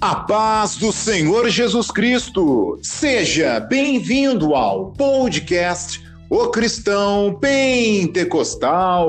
A 0.00 0.14
paz 0.14 0.76
do 0.76 0.92
Senhor 0.92 1.48
Jesus 1.48 1.90
Cristo. 1.90 2.78
Seja 2.80 3.58
bem-vindo 3.58 4.54
ao 4.54 4.92
podcast 4.92 6.00
O 6.30 6.50
Cristão 6.50 7.36
Pentecostal. 7.40 9.08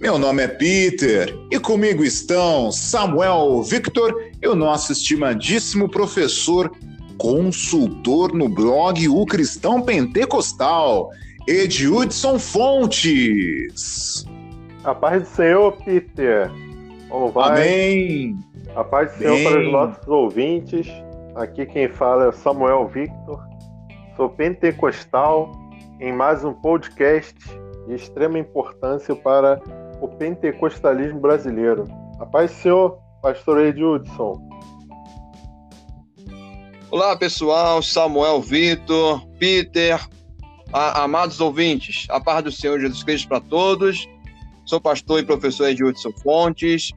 Meu 0.00 0.18
nome 0.20 0.44
é 0.44 0.46
Peter 0.46 1.36
e 1.50 1.58
comigo 1.58 2.04
estão 2.04 2.70
Samuel 2.70 3.60
Victor 3.64 4.14
e 4.40 4.46
o 4.46 4.54
nosso 4.54 4.92
estimadíssimo 4.92 5.88
professor, 5.88 6.70
consultor 7.16 8.32
no 8.32 8.48
blog 8.48 9.08
O 9.08 9.26
Cristão 9.26 9.82
Pentecostal, 9.82 11.10
Edildson 11.44 12.38
Fontes. 12.38 14.24
A 14.84 14.94
paz 14.94 15.24
do 15.24 15.28
Senhor, 15.28 15.72
Peter. 15.84 16.48
Como 17.08 17.32
vai? 17.32 17.50
Amém. 17.50 18.38
A 18.78 18.84
paz 18.84 19.10
do 19.10 19.18
Senhor 19.18 19.42
para 19.42 19.60
os 19.60 19.72
nossos 19.72 20.06
ouvintes. 20.06 20.86
Aqui 21.34 21.66
quem 21.66 21.88
fala 21.88 22.28
é 22.28 22.32
Samuel 22.32 22.86
Victor. 22.86 23.44
Sou 24.14 24.30
pentecostal 24.30 25.50
em 25.98 26.12
mais 26.12 26.44
um 26.44 26.52
podcast 26.52 27.34
de 27.88 27.94
extrema 27.96 28.38
importância 28.38 29.16
para 29.16 29.60
o 30.00 30.06
pentecostalismo 30.06 31.18
brasileiro. 31.18 31.86
A 32.20 32.26
paz 32.26 32.52
do 32.52 32.56
Senhor, 32.58 32.98
pastor 33.20 33.58
Edildson. 33.62 34.40
Olá 36.88 37.16
pessoal, 37.16 37.82
Samuel 37.82 38.40
Victor, 38.40 39.26
Peter, 39.40 40.00
a, 40.72 41.02
amados 41.02 41.40
ouvintes, 41.40 42.06
a 42.10 42.20
paz 42.20 42.44
do 42.44 42.52
Senhor 42.52 42.78
Jesus 42.78 43.02
Cristo 43.02 43.28
para 43.28 43.40
todos. 43.40 44.08
Sou 44.64 44.80
pastor 44.80 45.18
e 45.18 45.24
professor 45.24 45.68
Edilson 45.68 46.12
Fontes 46.22 46.92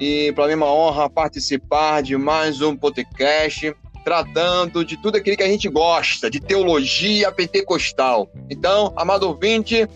e 0.00 0.32
para 0.32 0.46
mim 0.46 0.52
é 0.52 0.56
uma 0.56 0.72
honra 0.72 1.08
participar 1.08 2.02
de 2.02 2.16
mais 2.16 2.60
um 2.60 2.76
podcast 2.76 3.74
tratando 4.04 4.84
de 4.84 4.96
tudo 4.96 5.16
aquilo 5.16 5.36
que 5.36 5.42
a 5.42 5.48
gente 5.48 5.68
gosta, 5.68 6.28
de 6.28 6.40
teologia 6.40 7.30
pentecostal. 7.30 8.28
Então, 8.50 8.92
amado 8.96 9.28
ouvinte, 9.28 9.86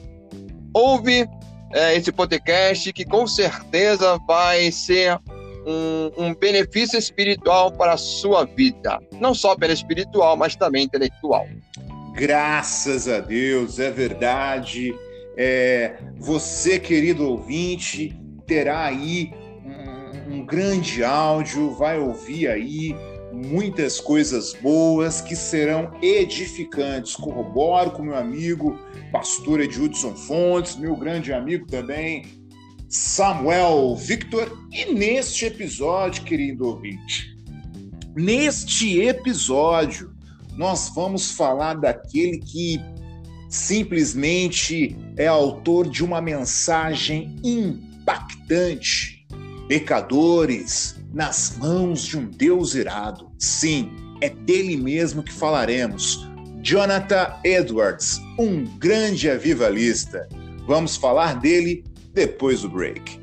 ouve 0.73 1.29
é, 1.73 1.97
esse 1.97 2.13
podcast 2.13 2.93
que 2.93 3.05
com 3.05 3.27
certeza 3.27 4.19
vai 4.27 4.71
ser 4.71 5.19
um, 5.67 6.27
um, 6.27 6.35
benefício 6.35 6.99
espiritual 6.99 7.73
para 7.73 7.95
a 7.95 7.97
sua 7.97 8.45
vida. 8.45 9.01
Não 9.21 9.35
só 9.35 9.57
pela 9.57 9.73
espiritual, 9.73 10.37
mas 10.37 10.55
também 10.55 10.85
intelectual. 10.85 11.47
Graças 12.15 13.09
a 13.09 13.19
Deus, 13.19 13.79
é 13.79 13.91
verdade. 13.91 14.95
É, 15.37 15.97
você, 16.17 16.79
querido 16.79 17.29
ouvinte, 17.29 18.17
terá 18.47 18.87
aí 18.87 19.33
um, 20.27 20.45
grande 20.45 21.03
áudio, 21.05 21.71
vai 21.75 21.99
ouvir 21.99 22.49
aí 22.49 22.95
muitas 23.33 24.01
coisas 24.01 24.55
boas 24.55 25.21
que 25.21 25.37
serão 25.37 25.93
edificantes. 26.03 27.15
Corroboro 27.17 27.91
com 27.91 28.03
meu 28.03 28.17
amigo, 28.17 28.79
pastor 29.13 29.61
Edilson 29.61 30.15
Fontes, 30.15 30.77
meu 30.77 30.97
grande 30.97 31.33
amigo 31.33 31.67
também, 31.67 32.27
Samuel 32.89 33.95
Victor. 33.97 34.51
E 34.73 34.93
neste 34.93 35.47
episódio, 35.47 36.25
querido 36.25 36.67
ouvinte, 36.67 37.37
neste 38.17 39.01
episódio, 39.01 40.15
nós 40.57 40.91
vamos 40.95 41.33
falar 41.33 41.75
daquele 41.75 42.39
que 42.39 42.81
simplesmente 43.49 44.97
é 45.17 45.27
autor 45.27 45.89
de 45.89 46.03
uma 46.03 46.21
mensagem 46.21 47.37
impactante. 47.45 49.16
Pecadores 49.69 50.95
nas 51.13 51.57
mãos 51.59 52.03
de 52.03 52.17
um 52.17 52.27
Deus 52.27 52.75
irado. 52.77 53.33
Sim, 53.37 53.91
é 54.21 54.29
dele 54.29 54.77
mesmo 54.77 55.25
que 55.25 55.33
falaremos. 55.33 56.25
Jonathan 56.63 57.35
Edwards, 57.45 58.21
um 58.39 58.65
grande 58.79 59.29
avivalista. 59.29 60.29
Vamos 60.69 60.97
falar 60.97 61.41
dele 61.41 61.85
depois 62.15 62.63
do 62.63 62.69
break. 62.69 63.21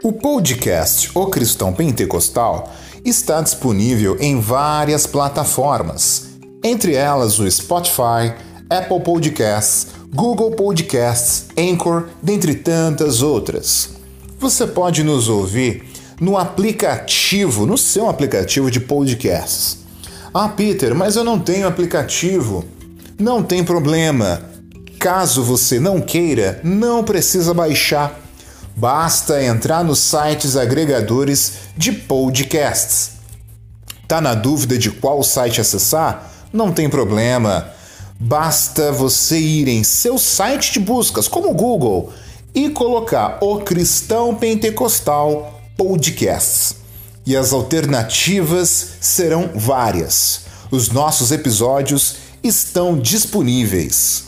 O 0.00 0.12
podcast 0.12 1.10
O 1.12 1.26
Cristão 1.26 1.72
Pentecostal 1.72 2.72
está 3.08 3.40
disponível 3.40 4.16
em 4.20 4.40
várias 4.40 5.06
plataformas, 5.06 6.28
entre 6.62 6.94
elas 6.94 7.38
o 7.38 7.50
Spotify, 7.50 8.34
Apple 8.68 9.00
Podcasts, 9.00 9.88
Google 10.14 10.52
Podcasts, 10.52 11.46
Anchor, 11.56 12.08
dentre 12.22 12.54
tantas 12.54 13.22
outras. 13.22 13.90
Você 14.38 14.66
pode 14.66 15.02
nos 15.02 15.28
ouvir 15.28 15.84
no 16.20 16.36
aplicativo, 16.36 17.66
no 17.66 17.78
seu 17.78 18.08
aplicativo 18.08 18.70
de 18.70 18.80
podcasts. 18.80 19.78
Ah, 20.32 20.48
Peter, 20.48 20.94
mas 20.94 21.16
eu 21.16 21.24
não 21.24 21.38
tenho 21.38 21.66
aplicativo. 21.66 22.64
Não 23.18 23.42
tem 23.42 23.64
problema. 23.64 24.42
Caso 24.98 25.42
você 25.42 25.80
não 25.80 26.00
queira, 26.00 26.60
não 26.62 27.04
precisa 27.04 27.54
baixar 27.54 28.27
Basta 28.78 29.42
entrar 29.42 29.82
nos 29.82 29.98
sites 29.98 30.54
agregadores 30.54 31.54
de 31.76 31.90
podcasts. 31.90 33.10
Tá 34.06 34.20
na 34.20 34.36
dúvida 34.36 34.78
de 34.78 34.88
qual 34.88 35.20
site 35.24 35.60
acessar? 35.60 36.30
Não 36.52 36.70
tem 36.70 36.88
problema. 36.88 37.72
Basta 38.20 38.92
você 38.92 39.36
ir 39.36 39.66
em 39.66 39.82
seu 39.82 40.16
site 40.16 40.74
de 40.74 40.78
buscas, 40.78 41.26
como 41.26 41.50
o 41.50 41.54
Google, 41.54 42.12
e 42.54 42.70
colocar 42.70 43.38
o 43.40 43.58
Cristão 43.62 44.32
Pentecostal 44.36 45.60
Podcasts. 45.76 46.76
E 47.26 47.36
as 47.36 47.52
alternativas 47.52 48.90
serão 49.00 49.50
várias. 49.56 50.42
Os 50.70 50.88
nossos 50.88 51.32
episódios 51.32 52.14
estão 52.44 52.96
disponíveis. 52.96 54.27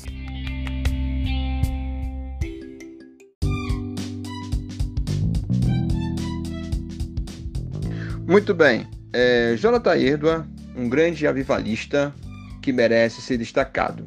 Muito 8.30 8.54
bem. 8.54 8.86
É, 9.12 9.56
Jonathan 9.56 9.96
Erdua, 9.96 10.46
um 10.76 10.88
grande 10.88 11.26
avivalista 11.26 12.14
que 12.62 12.72
merece 12.72 13.20
ser 13.20 13.36
destacado. 13.36 14.06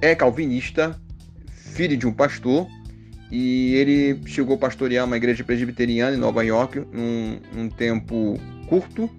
É 0.00 0.14
calvinista, 0.14 0.96
filho 1.50 1.96
de 1.96 2.06
um 2.06 2.12
pastor, 2.12 2.68
e 3.32 3.74
ele 3.74 4.20
chegou 4.26 4.54
a 4.54 4.58
pastorear 4.58 5.04
uma 5.04 5.16
igreja 5.16 5.42
presbiteriana 5.42 6.14
em 6.14 6.20
Nova 6.20 6.44
York 6.44 6.86
num, 6.92 7.40
num 7.52 7.68
tempo 7.68 8.38
curto. 8.68 9.10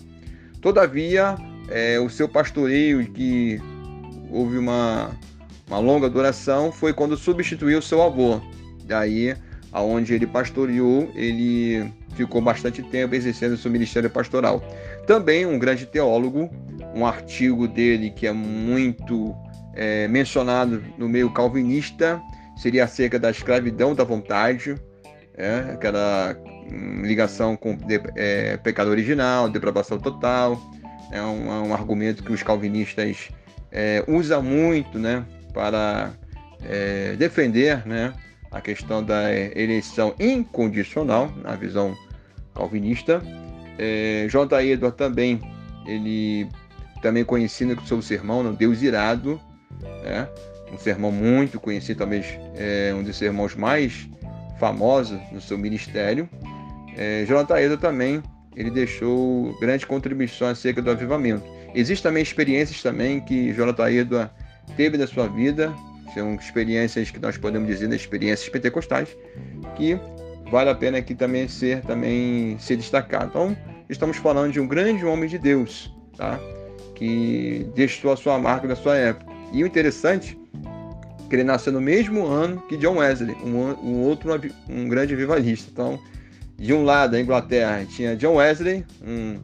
Todavia, 0.61 1.35
é, 1.67 1.99
o 1.99 2.09
seu 2.09 2.29
pastoreio, 2.29 3.05
que 3.11 3.59
houve 4.31 4.57
uma, 4.57 5.11
uma 5.67 5.79
longa 5.79 6.09
duração, 6.09 6.71
foi 6.71 6.93
quando 6.93 7.17
substituiu 7.17 7.81
seu 7.81 8.01
avô. 8.01 8.39
Daí, 8.85 9.35
aonde 9.69 10.13
ele 10.13 10.25
pastoreou, 10.25 11.11
ele 11.13 11.91
ficou 12.15 12.41
bastante 12.41 12.81
tempo 12.83 13.15
exercendo 13.15 13.57
seu 13.57 13.71
ministério 13.71 14.09
pastoral. 14.09 14.63
Também 15.07 15.45
um 15.45 15.57
grande 15.59 15.85
teólogo, 15.85 16.49
um 16.95 17.05
artigo 17.05 17.67
dele 17.67 18.09
que 18.09 18.27
é 18.27 18.31
muito 18.31 19.35
é, 19.73 20.07
mencionado 20.07 20.83
no 20.97 21.09
meio 21.09 21.31
calvinista 21.31 22.21
seria 22.55 22.83
acerca 22.83 23.17
da 23.17 23.31
escravidão 23.31 23.95
da 23.95 24.03
vontade, 24.03 24.75
é, 25.35 25.71
aquela 25.73 26.37
hum, 26.71 27.01
ligação 27.01 27.55
com 27.55 27.75
de, 27.75 27.99
é, 28.15 28.57
pecado 28.57 28.89
original, 28.89 29.49
depravação 29.49 29.97
total. 29.97 30.61
É 31.11 31.21
um, 31.21 31.69
um 31.69 31.73
argumento 31.73 32.23
que 32.23 32.31
os 32.31 32.41
calvinistas 32.41 33.29
é, 33.71 34.03
usam 34.07 34.41
muito 34.41 34.97
né, 34.97 35.25
para 35.53 36.11
é, 36.63 37.15
defender 37.15 37.85
né, 37.87 38.13
a 38.53 38.61
questão 38.61 39.03
da 39.03 39.33
eleição 39.33 40.13
incondicional, 40.19 41.31
na 41.43 41.55
visão 41.55 41.97
calvinista. 42.53 43.21
É, 43.77 44.27
J. 44.29 44.63
Edward 44.63 44.95
também, 44.95 45.41
ele 45.85 46.47
também 47.01 47.25
conhecido 47.25 47.75
com 47.75 47.85
seu 47.85 48.01
sermão, 48.01 48.43
no 48.43 48.53
Deus 48.53 48.81
Irado, 48.81 49.41
né? 50.03 50.29
um 50.71 50.77
sermão 50.77 51.11
muito 51.11 51.59
conhecido, 51.59 51.97
talvez 51.97 52.25
é, 52.55 52.93
um 52.95 53.03
dos 53.03 53.17
sermões 53.17 53.55
mais 53.55 54.07
famosos 54.59 55.19
no 55.31 55.41
seu 55.41 55.57
ministério. 55.57 56.29
É, 56.95 57.25
Jonathan 57.27 57.59
Edward 57.59 57.81
também, 57.81 58.21
ele 58.55 58.69
deixou 58.69 59.57
grande 59.59 59.85
contribuição 59.85 60.47
acerca 60.47 60.81
do 60.81 60.91
avivamento. 60.91 61.43
Existem 61.73 62.03
também 62.03 62.21
experiências 62.21 62.81
também 62.83 63.19
que 63.19 63.51
Jonathan 63.53 63.89
Edward 63.89 64.31
teve 64.77 64.95
na 64.95 65.07
sua 65.07 65.27
vida, 65.27 65.73
são 66.13 66.35
experiências 66.35 67.11
que 67.11 67.19
nós 67.19 67.37
podemos 67.37 67.67
dizer, 67.67 67.87
né, 67.87 67.95
experiências 67.95 68.49
pentecostais, 68.49 69.15
que 69.75 69.97
vale 70.51 70.69
a 70.69 70.75
pena 70.75 70.97
aqui 70.97 71.15
também 71.15 71.47
ser 71.47 71.81
também 71.81 72.57
ser 72.59 72.77
destacado. 72.77 73.27
Então, 73.27 73.57
estamos 73.89 74.17
falando 74.17 74.51
de 74.51 74.59
um 74.59 74.67
grande 74.67 75.05
homem 75.05 75.27
de 75.27 75.37
Deus, 75.37 75.93
tá? 76.17 76.39
que 76.95 77.67
deixou 77.75 78.11
a 78.11 78.15
sua 78.15 78.37
marca 78.37 78.67
da 78.67 78.75
sua 78.75 78.95
época. 78.95 79.31
E 79.51 79.63
o 79.63 79.67
interessante 79.67 80.37
que 81.29 81.35
ele 81.35 81.43
nasceu 81.43 81.73
no 81.73 81.81
mesmo 81.81 82.25
ano 82.27 82.61
que 82.67 82.77
John 82.77 82.97
Wesley, 82.97 83.35
um, 83.43 83.57
um 83.83 84.01
outro 84.03 84.29
um 84.69 84.87
grande 84.87 85.13
avivalista. 85.13 85.69
Então, 85.71 85.99
de 86.57 86.73
um 86.73 86.83
lado 86.83 87.11
da 87.11 87.19
Inglaterra 87.19 87.85
tinha 87.85 88.15
John 88.15 88.35
Wesley, 88.35 88.85
um, 89.05 89.39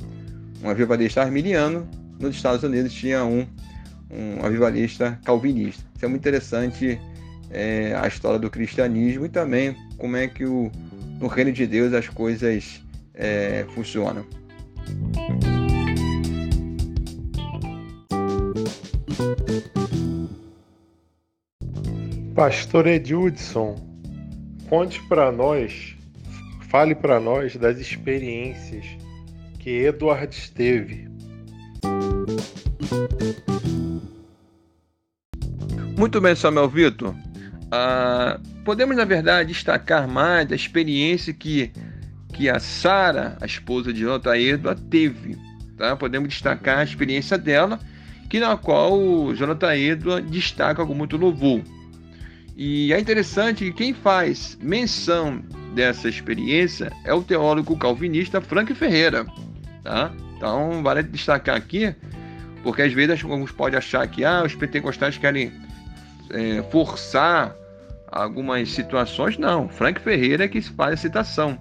um 0.64 0.70
avivalista 0.70 1.22
arminiano, 1.22 1.90
nos 2.20 2.36
Estados 2.36 2.64
Unidos 2.64 2.94
tinha 2.94 3.24
um, 3.24 3.48
um 4.12 4.46
avivalista 4.46 5.20
calvinista. 5.24 5.84
Isso 5.96 6.06
é 6.06 6.08
muito 6.08 6.22
interessante 6.22 7.00
é, 7.52 7.96
a 7.96 8.08
história 8.08 8.40
do 8.40 8.50
cristianismo 8.50 9.26
e 9.26 9.30
também 9.30 9.76
como 9.98 10.16
é 10.18 10.28
que 10.28 10.46
o, 10.46 10.72
no 11.20 11.28
reino 11.28 11.52
de 11.52 11.66
Deus 11.68 11.94
as 11.94 12.08
coisas 12.08 12.84
é, 13.14 13.66
funcionam. 13.74 14.26
Pastor 22.34 22.88
Edildson, 22.88 23.76
conte 24.70 25.02
para 25.10 25.30
nós, 25.30 25.98
fale 26.70 26.96
para 26.96 27.20
nós 27.20 27.58
das 27.58 27.80
experiências 27.80 28.86
que 29.60 29.72
Eduardo 29.72 30.36
teve. 30.56 31.10
Muito 36.00 36.22
bem, 36.22 36.34
Samuel 36.34 36.70
Vitor. 36.70 37.14
Ah, 37.70 38.40
podemos, 38.64 38.96
na 38.96 39.04
verdade, 39.04 39.50
destacar 39.50 40.08
mais 40.08 40.50
a 40.50 40.56
experiência 40.56 41.34
que, 41.34 41.74
que 42.32 42.48
a 42.48 42.58
Sara, 42.58 43.38
a 43.42 43.46
esposa 43.46 43.92
de 43.92 44.00
Jonathan 44.00 44.38
Edward, 44.38 44.82
teve. 44.84 45.38
Tá? 45.78 45.98
Podemos 45.98 46.30
destacar 46.30 46.80
a 46.80 46.84
experiência 46.86 47.38
dela, 47.38 47.78
que 48.30 48.40
na 48.40 48.56
qual 48.56 48.98
o 48.98 49.36
Jonathan 49.36 49.76
Edward 49.76 50.26
destaca 50.30 50.86
com 50.86 50.94
muito 50.94 51.18
louvor. 51.18 51.62
E 52.56 52.94
é 52.94 53.00
interessante 53.00 53.66
que 53.66 53.74
quem 53.74 53.94
faz 53.94 54.58
menção 54.62 55.44
dessa 55.76 56.08
experiência 56.08 56.94
é 57.04 57.14
o 57.14 57.22
teólogo 57.22 57.76
calvinista 57.76 58.40
Frank 58.40 58.74
Ferreira. 58.74 59.26
Tá? 59.84 60.14
Então, 60.38 60.82
vale 60.82 61.04
destacar 61.04 61.58
aqui, 61.58 61.94
porque 62.64 62.84
às 62.84 62.94
vezes 62.94 63.22
alguns 63.22 63.52
podem 63.52 63.78
achar 63.78 64.08
que 64.08 64.24
ah, 64.24 64.44
os 64.46 64.56
pentecostais 64.56 65.18
querem 65.18 65.68
é, 66.32 66.64
forçar 66.72 67.56
algumas 68.12 68.70
situações, 68.72 69.38
não. 69.38 69.70
Frank 69.70 70.02
Ferreira 70.02 70.46
é 70.46 70.48
que 70.48 70.62
faz 70.62 70.94
a 70.94 70.98
citação, 70.98 71.58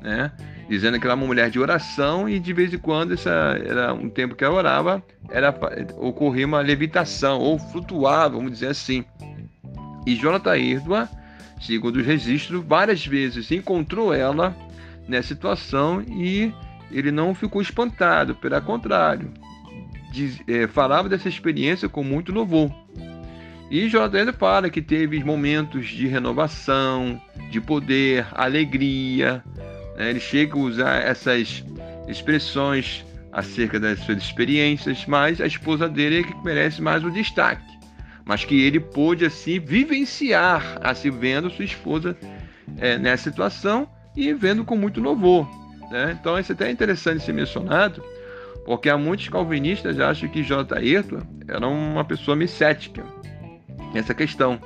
né? 0.00 0.32
Dizendo 0.68 1.00
que 1.00 1.06
ela 1.06 1.14
é 1.14 1.16
uma 1.16 1.26
mulher 1.26 1.50
de 1.50 1.58
oração 1.58 2.28
e 2.28 2.38
de 2.38 2.52
vez 2.52 2.72
em 2.72 2.78
quando, 2.78 3.14
essa 3.14 3.30
era 3.64 3.92
um 3.92 4.08
tempo 4.08 4.36
que 4.36 4.44
ela 4.44 4.54
orava, 4.54 5.02
era, 5.28 5.52
ocorria 5.96 6.46
uma 6.46 6.60
levitação, 6.60 7.40
ou 7.40 7.58
flutuava, 7.58 8.36
vamos 8.36 8.52
dizer 8.52 8.68
assim. 8.68 9.04
E 10.06 10.14
Jonathan 10.14 10.56
Irdua, 10.56 11.08
segundo 11.60 11.96
os 11.96 12.06
registros, 12.06 12.64
várias 12.64 13.04
vezes 13.04 13.50
encontrou 13.50 14.14
ela 14.14 14.54
nessa 15.08 15.28
situação 15.28 16.02
e 16.02 16.54
ele 16.90 17.10
não 17.10 17.34
ficou 17.34 17.60
espantado, 17.60 18.34
pelo 18.36 18.60
contrário, 18.62 19.32
diz, 20.12 20.40
é, 20.46 20.66
falava 20.66 21.08
dessa 21.08 21.28
experiência 21.28 21.88
com 21.88 22.02
muito 22.02 22.32
louvor. 22.32 22.70
E 23.70 23.88
Jordan 23.88 24.32
fala 24.32 24.68
que 24.68 24.82
teve 24.82 25.22
momentos 25.22 25.86
de 25.86 26.08
renovação, 26.08 27.22
de 27.52 27.60
poder, 27.60 28.26
alegria. 28.32 29.44
Né? 29.96 30.10
Ele 30.10 30.18
chega 30.18 30.56
a 30.56 30.58
usar 30.58 30.96
essas 31.04 31.64
expressões 32.08 33.04
acerca 33.30 33.78
das 33.78 34.00
suas 34.00 34.18
experiências, 34.18 35.06
mas 35.06 35.40
a 35.40 35.46
esposa 35.46 35.88
dele 35.88 36.18
é 36.18 36.22
que 36.24 36.34
merece 36.44 36.82
mais 36.82 37.04
o 37.04 37.12
destaque. 37.12 37.62
Mas 38.24 38.44
que 38.44 38.60
ele 38.60 38.80
pôde 38.80 39.24
assim 39.24 39.60
vivenciar, 39.60 40.80
assim 40.82 41.12
vendo 41.12 41.48
sua 41.48 41.64
esposa 41.64 42.16
é, 42.76 42.98
nessa 42.98 43.30
situação 43.30 43.88
e 44.16 44.32
vendo 44.34 44.64
com 44.64 44.76
muito 44.76 45.00
louvor. 45.00 45.48
Né? 45.92 46.16
Então 46.20 46.36
isso 46.36 46.50
é 46.50 46.54
até 46.54 46.68
interessante 46.72 47.22
ser 47.22 47.32
mencionado, 47.32 48.02
porque 48.66 48.88
há 48.88 48.98
muitos 48.98 49.28
calvinistas 49.28 50.00
acham 50.00 50.28
que 50.28 50.42
J. 50.42 50.76
Ayrton 50.76 51.22
era 51.46 51.64
uma 51.68 52.04
pessoa 52.04 52.36
miscética 52.36 53.04
essa 53.94 54.14
questão, 54.14 54.60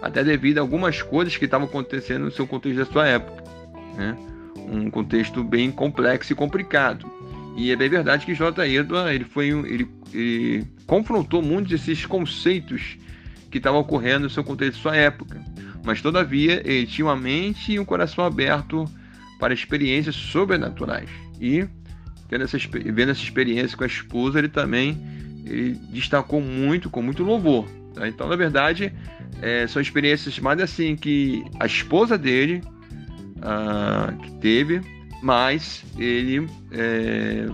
até 0.00 0.22
devido 0.22 0.58
a 0.58 0.60
algumas 0.60 1.02
coisas 1.02 1.36
que 1.36 1.44
estavam 1.44 1.66
acontecendo 1.66 2.24
no 2.24 2.30
seu 2.30 2.46
contexto 2.46 2.78
da 2.78 2.86
sua 2.86 3.06
época, 3.06 3.42
né? 3.96 4.16
um 4.56 4.90
contexto 4.90 5.42
bem 5.42 5.70
complexo 5.70 6.32
e 6.32 6.36
complicado. 6.36 7.10
E 7.56 7.70
é 7.70 7.76
bem 7.76 7.88
verdade 7.88 8.24
que 8.24 8.34
J. 8.34 8.66
Edward 8.66 9.14
ele 9.14 9.24
foi 9.24 9.48
ele, 9.48 9.88
ele 10.12 10.66
confrontou 10.86 11.42
muitos 11.42 11.70
desses 11.70 12.06
conceitos 12.06 12.96
que 13.50 13.58
estavam 13.58 13.80
ocorrendo 13.80 14.20
no 14.20 14.30
seu 14.30 14.42
contexto 14.42 14.76
da 14.76 14.82
sua 14.82 14.96
época, 14.96 15.40
mas 15.84 16.00
todavia 16.00 16.62
ele 16.64 16.86
tinha 16.86 17.04
uma 17.04 17.16
mente 17.16 17.72
e 17.72 17.78
um 17.78 17.84
coração 17.84 18.24
aberto 18.24 18.86
para 19.38 19.52
experiências 19.52 20.16
sobrenaturais. 20.16 21.10
E 21.38 21.66
vendo 22.30 22.44
essa, 22.44 22.56
vendo 22.56 23.10
essa 23.10 23.22
experiência 23.22 23.76
com 23.76 23.84
a 23.84 23.86
esposa, 23.86 24.38
ele 24.38 24.48
também 24.48 24.98
ele 25.44 25.74
destacou 25.90 26.40
muito, 26.40 26.88
com 26.88 27.02
muito 27.02 27.22
louvor, 27.22 27.68
Tá? 27.94 28.08
Então, 28.08 28.28
na 28.28 28.36
verdade, 28.36 28.92
é, 29.40 29.66
são 29.66 29.80
experiências 29.80 30.38
mais 30.38 30.60
assim 30.60 30.96
que 30.96 31.44
a 31.58 31.66
esposa 31.66 32.16
dele 32.16 32.62
ah, 33.42 34.12
que 34.22 34.30
teve, 34.34 34.80
mas 35.22 35.84
ele 35.98 36.46
é, 36.70 37.46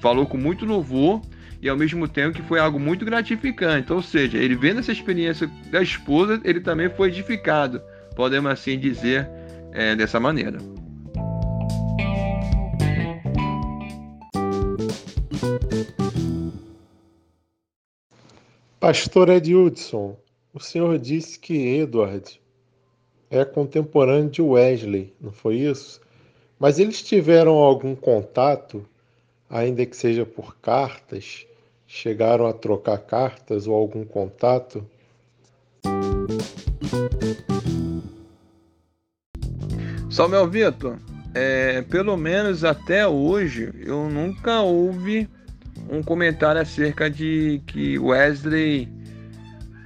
falou 0.00 0.26
com 0.26 0.36
muito 0.36 0.64
louvor 0.64 1.20
e 1.60 1.68
ao 1.68 1.76
mesmo 1.76 2.08
tempo 2.08 2.36
que 2.36 2.42
foi 2.42 2.58
algo 2.58 2.78
muito 2.78 3.04
gratificante. 3.04 3.92
Ou 3.92 4.02
seja, 4.02 4.38
ele 4.38 4.56
vendo 4.56 4.80
essa 4.80 4.92
experiência 4.92 5.48
da 5.70 5.82
esposa, 5.82 6.40
ele 6.44 6.60
também 6.60 6.90
foi 6.90 7.08
edificado, 7.08 7.80
podemos 8.16 8.50
assim 8.50 8.78
dizer 8.78 9.28
é, 9.72 9.94
dessa 9.94 10.18
maneira. 10.18 10.58
Pastor 18.82 19.28
Ed 19.28 19.54
Hudson, 19.54 20.16
o 20.52 20.58
senhor 20.58 20.98
disse 20.98 21.38
que 21.38 21.54
Edward 21.54 22.40
é 23.30 23.44
contemporâneo 23.44 24.28
de 24.28 24.42
Wesley, 24.42 25.14
não 25.20 25.30
foi 25.30 25.58
isso? 25.58 26.00
Mas 26.58 26.80
eles 26.80 27.00
tiveram 27.00 27.52
algum 27.52 27.94
contato, 27.94 28.84
ainda 29.48 29.86
que 29.86 29.96
seja 29.96 30.26
por 30.26 30.56
cartas? 30.56 31.46
Chegaram 31.86 32.44
a 32.44 32.52
trocar 32.52 32.98
cartas 32.98 33.68
ou 33.68 33.74
algum 33.76 34.04
contato? 34.04 34.84
Samuel 40.10 40.48
Vitor, 40.48 40.98
é, 41.32 41.82
pelo 41.82 42.16
menos 42.16 42.64
até 42.64 43.06
hoje 43.06 43.72
eu 43.86 44.10
nunca 44.10 44.60
ouvi 44.60 45.30
um 45.92 46.02
comentário 46.02 46.58
acerca 46.58 47.10
de 47.10 47.60
que 47.66 47.98
Wesley 47.98 48.88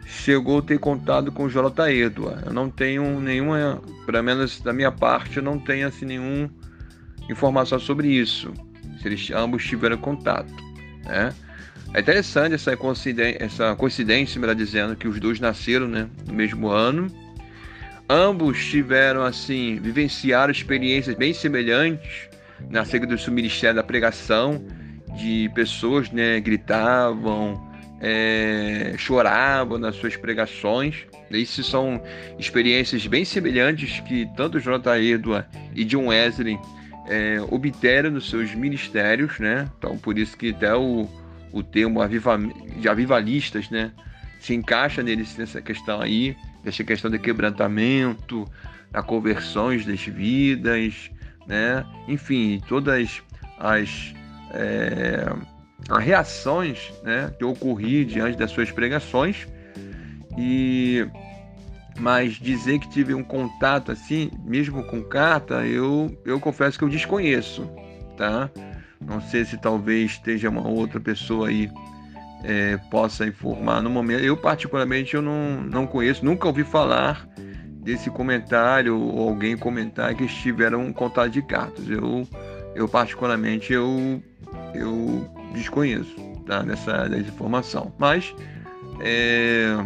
chegou 0.06 0.60
a 0.60 0.62
ter 0.62 0.78
contato 0.78 1.32
com 1.32 1.48
Jonathan 1.48 1.90
Edward. 1.90 2.46
Eu 2.46 2.52
não 2.52 2.70
tenho 2.70 3.20
nenhuma, 3.20 3.82
pelo 4.06 4.22
menos 4.22 4.60
da 4.60 4.72
minha 4.72 4.92
parte, 4.92 5.38
eu 5.38 5.42
não 5.42 5.58
tenho 5.58 5.88
assim 5.88 6.06
nenhuma 6.06 6.48
informação 7.28 7.80
sobre 7.80 8.06
isso. 8.06 8.54
Se 9.02 9.08
eles 9.08 9.30
ambos 9.32 9.64
tiveram 9.64 9.96
contato, 9.96 10.54
né? 11.04 11.34
É 11.92 12.00
interessante 12.00 12.54
essa 12.54 12.76
coincidência, 12.76 13.42
essa 13.42 13.74
coincidência, 13.74 14.40
melhor 14.40 14.54
dizendo, 14.54 14.94
que 14.94 15.08
os 15.08 15.18
dois 15.18 15.40
nasceram, 15.40 15.88
né, 15.88 16.08
no 16.26 16.34
mesmo 16.34 16.68
ano. 16.68 17.08
Ambos 18.08 18.64
tiveram 18.64 19.24
assim, 19.24 19.80
vivenciaram 19.80 20.52
experiências 20.52 21.16
bem 21.16 21.32
semelhantes 21.32 22.28
na 22.70 22.84
seca 22.84 23.06
do 23.06 23.18
seu 23.18 23.32
ministério 23.32 23.76
da 23.76 23.82
pregação 23.82 24.62
de 25.16 25.50
pessoas 25.54 26.10
né, 26.10 26.38
gritavam, 26.40 27.60
é, 28.00 28.94
choravam 28.98 29.78
nas 29.78 29.96
suas 29.96 30.16
pregações. 30.16 31.06
Isso 31.30 31.62
são 31.64 32.00
experiências 32.38 33.06
bem 33.06 33.24
semelhantes 33.24 34.00
que 34.00 34.28
tanto 34.36 34.60
Jonathan 34.60 34.98
Edward 34.98 35.48
e 35.74 35.84
John 35.84 36.06
Wesley 36.06 36.58
é, 37.08 37.38
obteram 37.50 38.10
nos 38.10 38.28
seus 38.30 38.54
ministérios, 38.54 39.38
né? 39.38 39.68
Então 39.78 39.96
por 39.98 40.18
isso 40.18 40.36
que 40.36 40.50
até 40.50 40.74
o, 40.74 41.08
o 41.52 41.62
termo 41.62 42.00
aviva, 42.00 42.38
de 42.78 42.88
avivalistas, 42.88 43.70
né, 43.70 43.92
se 44.38 44.54
encaixa 44.54 45.02
neles 45.02 45.36
nessa 45.36 45.60
questão 45.60 46.00
aí, 46.00 46.36
dessa 46.62 46.84
questão 46.84 47.10
de 47.10 47.18
quebrantamento, 47.18 48.46
da 48.92 49.02
conversões 49.02 49.84
das 49.84 50.00
vidas, 50.02 51.10
né? 51.46 51.84
Enfim, 52.06 52.60
todas 52.68 53.22
as 53.58 54.14
é, 54.52 55.26
as 55.88 56.04
reações 56.04 56.92
né, 57.02 57.32
que 57.38 57.44
ocorri 57.44 58.04
diante 58.04 58.36
das 58.36 58.50
suas 58.50 58.70
pregações 58.70 59.46
e 60.36 61.06
mas 61.98 62.34
dizer 62.34 62.78
que 62.78 62.88
tive 62.90 63.14
um 63.14 63.24
contato 63.24 63.90
assim, 63.90 64.30
mesmo 64.44 64.82
com 64.84 65.02
carta, 65.02 65.66
eu, 65.66 66.14
eu 66.26 66.38
confesso 66.38 66.78
que 66.78 66.84
eu 66.84 66.90
desconheço, 66.90 67.70
tá? 68.18 68.50
Não 69.00 69.20
sei 69.20 69.44
se 69.44 69.56
talvez 69.56 70.12
esteja 70.12 70.50
uma 70.50 70.66
outra 70.66 71.00
pessoa 71.00 71.48
aí 71.48 71.70
é, 72.44 72.76
possa 72.90 73.26
informar 73.26 73.82
no 73.82 73.90
momento. 73.90 74.22
Eu, 74.22 74.36
particularmente, 74.36 75.14
eu 75.14 75.22
não, 75.22 75.62
não 75.62 75.86
conheço, 75.86 76.24
nunca 76.24 76.46
ouvi 76.46 76.64
falar 76.64 77.26
desse 77.82 78.10
comentário 78.10 78.98
ou 78.98 79.28
alguém 79.28 79.56
comentar 79.56 80.14
que 80.14 80.24
estiveram 80.24 80.92
contato 80.92 81.30
de 81.30 81.42
cartas. 81.42 81.88
Eu, 81.88 82.26
eu 82.74 82.88
particularmente, 82.88 83.72
eu, 83.72 84.22
eu 84.76 85.28
desconheço 85.52 86.14
tá, 86.46 86.62
dessa, 86.62 87.08
dessa 87.08 87.28
informação. 87.28 87.92
Mas 87.98 88.34
é, 89.00 89.76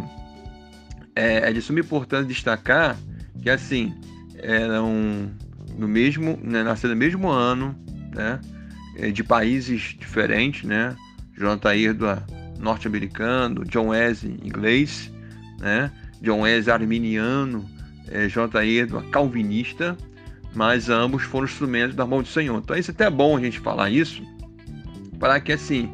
é, 1.15 1.49
é 1.49 1.53
de 1.53 1.61
suma 1.61 1.79
importância 1.79 2.25
destacar 2.25 2.97
que, 3.41 3.49
assim, 3.49 3.93
eram 4.37 5.31
no 5.77 5.87
mesmo, 5.87 6.37
né, 6.43 6.63
no 6.63 6.95
mesmo 6.95 7.29
ano, 7.29 7.75
né, 8.13 8.39
é, 8.97 9.11
de 9.11 9.23
países 9.23 9.95
diferentes, 9.97 10.63
né, 10.63 10.95
Jonathan 11.37 11.75
Irdua 11.75 12.25
norte-americano, 12.59 13.65
John 13.65 13.87
Wesley 13.87 14.39
inglês, 14.43 15.11
né, 15.59 15.91
John 16.21 16.41
Wesley 16.41 16.73
arminiano, 16.73 17.67
é, 18.07 18.27
Jonathan 18.27 18.63
Irdua 18.63 19.03
calvinista, 19.11 19.97
mas 20.53 20.89
ambos 20.89 21.23
foram 21.23 21.45
instrumentos 21.45 21.95
da 21.95 22.05
mão 22.05 22.21
do 22.21 22.27
Senhor. 22.27 22.61
Então 22.63 22.75
isso 22.75 22.91
é 22.91 22.93
até 22.93 23.09
bom 23.09 23.37
a 23.37 23.39
gente 23.39 23.59
falar 23.59 23.89
isso, 23.89 24.21
para 25.21 25.39
que 25.39 25.51
assim, 25.51 25.93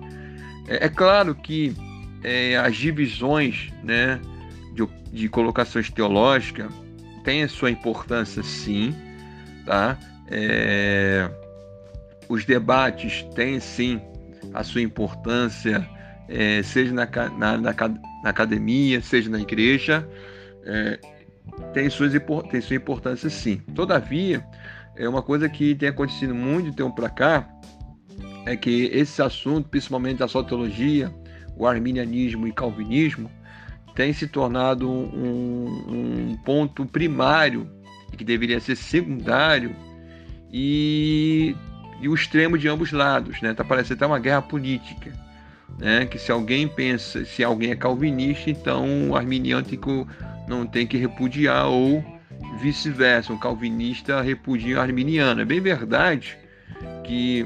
é, 0.69 0.85
é 0.85 0.89
claro 0.89 1.35
que 1.35 1.75
é, 2.23 2.55
as 2.57 2.77
divisões, 2.77 3.71
né, 3.83 4.19
de, 4.73 4.87
de 5.11 5.29
colocações 5.29 5.91
teológicas 5.91 6.71
têm 7.25 7.43
a 7.43 7.49
sua 7.49 7.69
importância 7.69 8.41
sim, 8.41 8.95
tá? 9.65 9.97
É, 10.31 11.29
os 12.29 12.45
debates 12.45 13.23
têm 13.35 13.59
sim 13.59 14.01
a 14.53 14.63
sua 14.63 14.81
importância, 14.81 15.87
é, 16.29 16.63
seja 16.63 16.93
na, 16.93 17.05
na, 17.37 17.57
na, 17.57 17.73
na, 17.73 18.29
academia, 18.29 19.01
seja 19.01 19.29
na 19.29 19.39
igreja, 19.41 20.07
é, 20.65 20.99
tem, 21.73 21.89
suas, 21.89 22.13
tem 22.49 22.61
sua 22.61 22.77
importância 22.77 23.29
sim. 23.29 23.57
Todavia, 23.75 24.45
é 24.95 25.07
uma 25.07 25.21
coisa 25.21 25.49
que 25.49 25.75
tem 25.75 25.89
acontecido 25.89 26.33
muito 26.33 26.71
de 26.71 26.77
tempo 26.77 26.95
para 26.95 27.09
cá, 27.09 27.47
é 28.47 28.55
que 28.55 28.89
esse 28.93 29.21
assunto, 29.21 29.67
principalmente 29.67 30.19
da 30.19 30.27
teologia, 30.27 31.13
o 31.57 31.67
arminianismo 31.67 32.47
e 32.47 32.51
calvinismo, 32.53 33.29
tem 33.93 34.13
se 34.13 34.25
tornado 34.25 34.89
um, 34.89 36.31
um 36.31 36.37
ponto 36.45 36.85
primário 36.85 37.69
que 38.15 38.23
deveria 38.23 38.59
ser 38.61 38.77
secundário 38.77 39.75
e, 40.51 41.55
e 41.99 42.07
o 42.07 42.15
extremo 42.15 42.57
de 42.57 42.69
ambos 42.69 42.93
lados, 42.93 43.41
né? 43.41 43.53
Tá 43.53 43.65
parecendo 43.65 43.95
até 43.95 44.05
uma 44.05 44.19
guerra 44.19 44.41
política, 44.41 45.11
né? 45.77 46.05
Que 46.05 46.17
se 46.17 46.31
alguém 46.31 46.69
pensa, 46.69 47.25
se 47.25 47.43
alguém 47.43 47.71
é 47.71 47.75
calvinista, 47.75 48.49
então 48.49 49.09
o 49.09 49.15
arminiano 49.17 49.65
tem 49.65 49.77
que, 49.77 50.07
não 50.47 50.65
tem 50.65 50.87
que 50.87 50.95
repudiar 50.95 51.67
ou 51.67 52.01
vice-versa, 52.61 53.33
um 53.33 53.37
calvinista 53.37 54.21
repudia 54.21 54.77
o 54.77 54.81
arminiano. 54.81 55.41
É 55.41 55.45
bem 55.45 55.59
verdade 55.59 56.37
que 57.03 57.45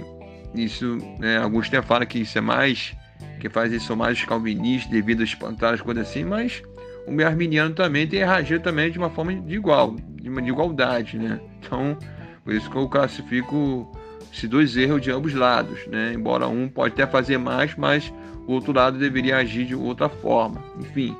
isso, 0.54 0.98
né, 1.20 1.38
até 1.38 1.82
falam 1.82 2.06
que 2.06 2.20
isso 2.20 2.38
é 2.38 2.42
mais 2.42 2.96
que 3.40 3.50
faz 3.50 3.74
isso 3.74 3.96
mais 3.96 4.20
os 4.20 4.26
calvinistas 4.26 4.92
devido 4.92 5.22
a 5.22 5.24
espantar 5.24 5.74
as 5.74 5.82
coisas 5.82 6.08
assim, 6.08 6.24
mas 6.24 6.62
o 7.08 7.12
meu 7.12 7.28
arminiano 7.28 7.74
também 7.74 8.08
tem 8.08 8.20
reagido 8.20 8.64
também 8.64 8.92
de 8.92 9.00
uma 9.00 9.10
forma 9.10 9.34
de 9.34 9.56
igual, 9.56 9.96
de, 9.96 10.30
uma, 10.30 10.42
de 10.42 10.50
igualdade, 10.50 11.18
né? 11.18 11.40
Então, 11.60 11.98
por 12.44 12.54
isso 12.54 12.70
que 12.70 12.76
eu 12.76 12.88
classifico 12.88 13.92
esses 14.32 14.48
dois 14.48 14.78
erros 14.78 15.02
de 15.02 15.12
ambos 15.12 15.34
lados, 15.34 15.86
né? 15.88 16.14
Embora 16.14 16.48
um 16.48 16.70
pode 16.70 16.94
até 16.94 17.08
fazer 17.08 17.38
mais, 17.40 17.76
mas 17.76 18.14
o 18.48 18.54
outro 18.54 18.72
lado 18.72 19.00
deveria 19.00 19.38
agir 19.38 19.66
de 19.66 19.76
outra 19.76 20.08
forma. 20.08 20.64
Enfim, 20.80 21.16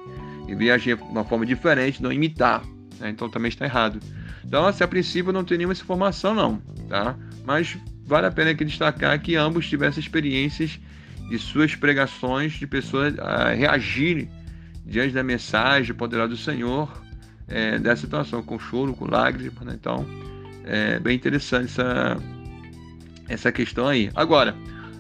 deveria 0.46 0.76
agir 0.76 0.96
de 0.96 1.04
uma 1.04 1.24
forma 1.24 1.46
diferente, 1.46 2.02
não 2.02 2.14
imitar. 2.14 2.64
Né? 3.00 3.10
Então 3.10 3.30
também 3.30 3.50
está 3.50 3.66
errado. 3.66 4.00
Então, 4.46 4.66
assim, 4.66 4.84
a 4.84 4.88
princípio 4.88 5.34
não 5.34 5.44
tem 5.44 5.58
nenhuma 5.58 5.74
informação 5.74 6.36
não, 6.36 6.62
tá? 6.88 7.16
Mas 7.46 7.78
vale 8.06 8.28
a 8.28 8.32
pena 8.32 8.52
aqui 8.52 8.66
destacar 8.66 9.20
que 9.22 9.36
ambos 9.36 9.68
tiveram 9.68 9.98
experiências 9.98 10.80
de 11.30 11.40
suas 11.40 11.76
pregações, 11.76 12.54
de 12.54 12.68
pessoas 12.68 13.18
a 13.20 13.52
reagirem 13.52 14.30
diante 14.86 15.14
da 15.14 15.24
mensagem 15.24 15.96
poderosa 15.96 16.30
do 16.30 16.38
Senhor, 16.38 17.02
é, 17.48 17.80
dessa 17.80 18.02
situação, 18.02 18.42
com 18.44 18.60
choro, 18.60 18.94
com 18.94 19.06
lágrimas. 19.06 19.66
Né? 19.66 19.76
Então, 19.80 20.06
é 20.66 21.00
bem 21.00 21.16
interessante 21.16 21.66
essa, 21.66 22.18
essa 23.30 23.52
questão 23.52 23.88
aí. 23.88 24.10
Agora, 24.16 24.56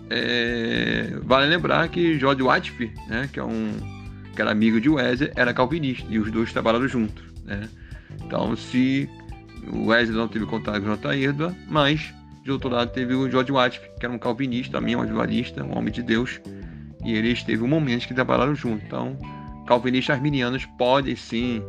é, 0.09 1.17
vale 1.23 1.47
lembrar 1.47 1.87
que 1.89 2.19
George 2.19 2.43
Whitefield, 2.43 2.95
né, 3.07 3.29
que 3.31 3.39
é 3.39 3.43
um 3.43 3.71
que 4.33 4.41
era 4.41 4.51
amigo 4.51 4.79
de 4.79 4.89
Wesley, 4.89 5.31
era 5.35 5.53
calvinista 5.53 6.05
e 6.09 6.17
os 6.17 6.31
dois 6.31 6.51
trabalharam 6.53 6.87
juntos. 6.87 7.23
Né? 7.43 7.67
Então, 8.25 8.55
se 8.55 9.09
o 9.67 9.87
Wesley 9.87 10.17
não 10.17 10.27
teve 10.27 10.45
contato 10.45 10.81
com 10.81 10.87
J. 10.87 11.15
Irdua, 11.15 11.55
mas 11.67 12.13
de 12.43 12.51
outro 12.51 12.69
lado 12.69 12.91
teve 12.91 13.13
o 13.13 13.29
George 13.29 13.51
Whitefield, 13.51 13.99
que 13.99 14.05
era 14.05 14.13
um 14.13 14.17
calvinista, 14.17 14.73
também 14.73 14.95
um 14.95 15.01
avivalista, 15.01 15.63
um 15.63 15.77
homem 15.77 15.93
de 15.93 16.01
Deus, 16.01 16.41
e 17.03 17.13
eles 17.13 17.43
teve 17.43 17.63
um 17.63 17.67
momento 17.67 18.07
que 18.07 18.13
trabalharam 18.13 18.55
juntos. 18.55 18.83
Então, 18.85 19.17
calvinistas 19.67 20.15
arminianos 20.15 20.65
podem 20.77 21.15
sim 21.15 21.63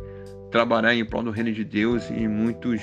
trabalhar 0.51 0.95
em 0.95 1.05
prol 1.05 1.23
do 1.23 1.31
reino 1.31 1.53
de 1.53 1.65
Deus 1.65 2.11
em 2.11 2.29
muitos, 2.29 2.81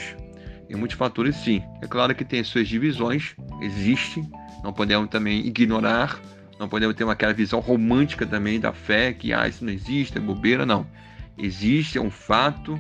em 0.70 0.76
muitos 0.76 0.98
fatores, 0.98 1.36
sim. 1.38 1.64
É 1.82 1.88
claro 1.88 2.14
que 2.14 2.24
tem 2.24 2.44
suas 2.44 2.68
divisões, 2.68 3.36
existe, 3.62 4.24
não 4.64 4.74
podemos 4.74 5.10
também 5.10 5.46
ignorar, 5.46 6.20
não 6.60 6.68
podemos 6.68 6.96
ter 6.96 7.08
aquela 7.08 7.34
visão 7.34 7.60
romântica 7.60 8.26
também 8.26 8.60
da 8.60 8.74
fé, 8.74 9.14
que 9.14 9.34
ah, 9.34 9.48
isso 9.48 9.64
não 9.64 9.72
existe, 9.72 10.18
é 10.18 10.22
bobeira, 10.22 10.66
não. 10.66 10.86
Existe, 11.38 11.98
é 11.98 12.02
um 12.02 12.12
fato, 12.12 12.80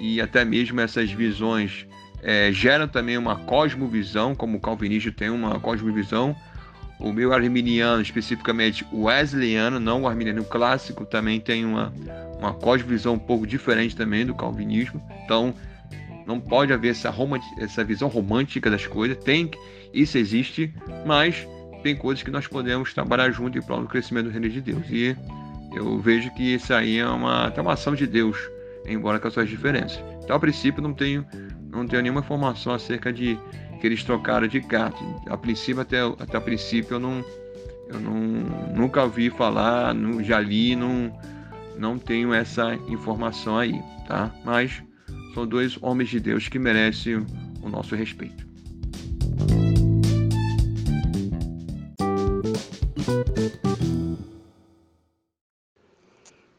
e 0.00 0.20
até 0.20 0.44
mesmo 0.44 0.80
essas 0.80 1.10
visões 1.12 1.86
é, 2.24 2.50
geram 2.50 2.88
também 2.88 3.18
uma 3.18 3.36
cosmovisão, 3.36 4.34
como 4.34 4.56
o 4.56 4.60
calvinista 4.60 5.12
tem 5.12 5.28
uma 5.28 5.60
cosmovisão, 5.60 6.34
o 6.98 7.12
meu 7.12 7.32
arminiano, 7.34 8.00
especificamente 8.00 8.86
o 8.90 9.04
wesleyano, 9.04 9.78
não 9.78 10.02
o 10.02 10.08
arminiano 10.08 10.42
clássico, 10.42 11.04
também 11.04 11.38
tem 11.38 11.66
uma, 11.66 11.92
uma 12.38 12.54
cosmovisão 12.54 13.14
um 13.14 13.18
pouco 13.18 13.46
diferente 13.46 13.94
também 13.94 14.24
do 14.24 14.34
calvinismo. 14.34 15.02
Então, 15.24 15.54
não 16.26 16.40
pode 16.40 16.72
haver 16.72 16.92
essa, 16.92 17.14
essa 17.58 17.84
visão 17.84 18.08
romântica 18.08 18.70
das 18.70 18.86
coisas. 18.86 19.18
Tem, 19.22 19.50
isso 19.92 20.16
existe, 20.16 20.72
mas 21.04 21.46
tem 21.82 21.94
coisas 21.94 22.22
que 22.22 22.30
nós 22.30 22.46
podemos 22.46 22.94
trabalhar 22.94 23.30
junto 23.30 23.58
em 23.58 23.62
prol 23.62 23.82
do 23.82 23.86
crescimento 23.86 24.26
do 24.26 24.30
reino 24.30 24.48
de 24.48 24.62
Deus. 24.62 24.86
E 24.88 25.14
eu 25.74 25.98
vejo 25.98 26.32
que 26.34 26.54
isso 26.54 26.72
aí 26.72 26.98
é 26.98 27.06
uma, 27.06 27.48
até 27.48 27.60
uma 27.60 27.74
ação 27.74 27.94
de 27.94 28.06
Deus, 28.06 28.38
embora 28.86 29.18
com 29.18 29.28
as 29.28 29.34
suas 29.34 29.48
diferenças. 29.48 30.02
Então, 30.22 30.34
a 30.34 30.40
princípio, 30.40 30.82
não 30.82 30.94
tenho, 30.94 31.26
não 31.74 31.86
tenho 31.86 32.02
nenhuma 32.02 32.20
informação 32.20 32.72
acerca 32.72 33.12
de 33.12 33.38
que 33.80 33.86
eles 33.86 34.02
trocaram 34.04 34.46
de 34.46 34.60
carta. 34.60 34.98
A 35.26 35.36
princípio, 35.36 35.82
até, 35.82 36.00
até 36.00 36.36
a 36.36 36.40
princípio, 36.40 36.94
eu 36.94 37.00
não, 37.00 37.24
eu 37.88 38.00
não 38.00 38.14
nunca 38.74 39.02
ouvi 39.02 39.30
falar, 39.30 39.94
não, 39.94 40.22
já 40.22 40.40
li, 40.40 40.74
não, 40.74 41.12
não 41.76 41.98
tenho 41.98 42.32
essa 42.32 42.74
informação 42.88 43.58
aí, 43.58 43.82
tá? 44.06 44.34
Mas 44.44 44.82
são 45.34 45.46
dois 45.46 45.76
homens 45.82 46.08
de 46.08 46.20
Deus 46.20 46.48
que 46.48 46.58
merecem 46.58 47.26
o 47.62 47.68
nosso 47.68 47.94
respeito. 47.94 48.46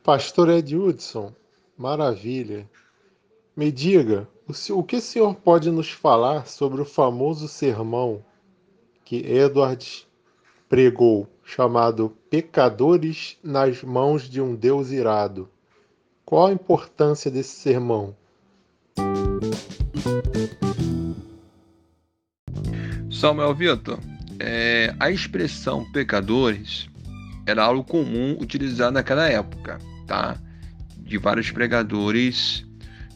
Pastor 0.04 0.50
Ed 0.50 0.78
Hudson, 0.78 1.34
maravilha. 1.76 2.70
Me 3.58 3.72
diga, 3.72 4.30
o 4.48 4.84
que 4.84 4.98
o 4.98 5.02
senhor 5.02 5.36
pode 5.36 5.72
nos 5.72 5.90
falar 5.90 6.46
sobre 6.46 6.82
o 6.82 6.86
famoso 6.86 7.48
sermão 7.48 8.24
que 9.04 9.18
Edward 9.18 10.08
pregou, 10.70 11.28
chamado 11.44 12.16
Pecadores 12.30 13.38
nas 13.44 13.82
mãos 13.82 14.30
de 14.30 14.42
um 14.42 14.56
Deus 14.56 14.92
irado? 14.92 15.50
Qual 16.24 16.48
a 16.48 16.52
importância 16.52 17.30
desse 17.32 17.56
sermão? 17.56 18.16
Samuel 23.12 23.56
Vitor, 23.56 24.00
é, 24.40 24.94
a 25.00 25.10
expressão 25.10 25.90
pecadores 25.92 26.88
era 27.48 27.64
algo 27.64 27.84
comum 27.84 28.38
utilizado 28.40 28.94
naquela 28.94 29.28
época, 29.28 29.80
tá? 30.06 30.38
De 30.98 31.18
vários 31.18 31.52
pregadores 31.52 32.65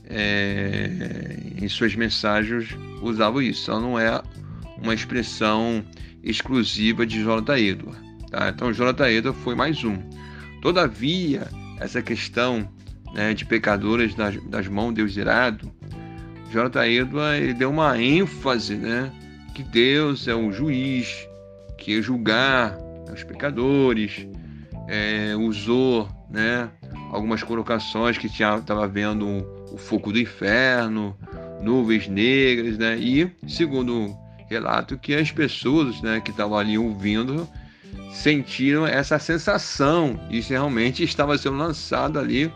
é, 0.10 1.38
em 1.62 1.68
suas 1.70 1.96
mensagens 1.96 2.75
usavam 3.01 3.42
isso. 3.42 3.63
Então 3.63 3.82
não 3.82 4.00
é 4.00 4.22
uma 4.82 4.94
expressão 4.94 5.84
exclusiva 6.24 7.06
de 7.06 7.22
Jonathan 7.22 7.58
Edward. 7.58 8.00
Tá? 8.30 8.50
Então 8.50 8.74
Jonathan 8.74 9.10
Edward 9.10 9.39
foi 9.42 9.56
mais 9.56 9.84
um. 9.84 9.98
Todavia, 10.62 11.48
essa 11.80 12.01
questão 12.01 12.68
né, 13.13 13.34
de 13.34 13.46
pecadores 13.46 14.16
das, 14.16 14.36
das 14.46 14.68
mãos 14.68 14.89
de 14.89 14.96
Deus 14.96 15.16
irado, 15.16 15.72
Jonathan 16.51 16.86
Edward 16.88 17.44
ele 17.44 17.54
deu 17.54 17.70
uma 17.70 18.01
ênfase 18.01 18.75
né, 18.75 19.12
que 19.54 19.63
Deus 19.63 20.28
é 20.28 20.36
um 20.36 20.51
juiz, 20.51 21.28
que 21.78 22.01
julgar 22.01 22.78
os 23.12 23.24
pecadores, 23.24 24.28
é, 24.88 25.36
usou 25.36 26.10
né, 26.30 26.70
algumas 27.12 27.44
colocações 27.44 28.18
que 28.18 28.28
estava 28.28 28.88
vendo 28.88 29.59
o 29.71 29.77
fogo 29.77 30.11
do 30.11 30.19
inferno, 30.19 31.15
nuvens 31.61 32.07
negras, 32.07 32.77
né? 32.77 32.97
E 32.97 33.31
segundo 33.47 34.15
relato 34.49 34.97
que 34.97 35.13
as 35.13 35.31
pessoas 35.31 36.01
né, 36.01 36.19
que 36.19 36.31
estavam 36.31 36.57
ali 36.57 36.77
ouvindo 36.77 37.47
sentiram 38.11 38.88
essa 38.88 39.19
sensação. 39.19 40.19
Isso 40.29 40.49
realmente 40.49 41.03
estava 41.03 41.38
sendo 41.38 41.57
lançado 41.57 42.17
ali 42.17 42.51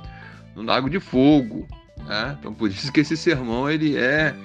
no 0.56 0.64
Lago 0.64 0.90
de 0.90 1.00
Fogo. 1.00 1.68
Né? 2.08 2.36
Então 2.40 2.54
por 2.54 2.70
isso 2.70 2.92
que 2.92 3.02
esse 3.02 3.16
sermão 3.16 3.70
ele 3.70 3.96
é 3.96 4.36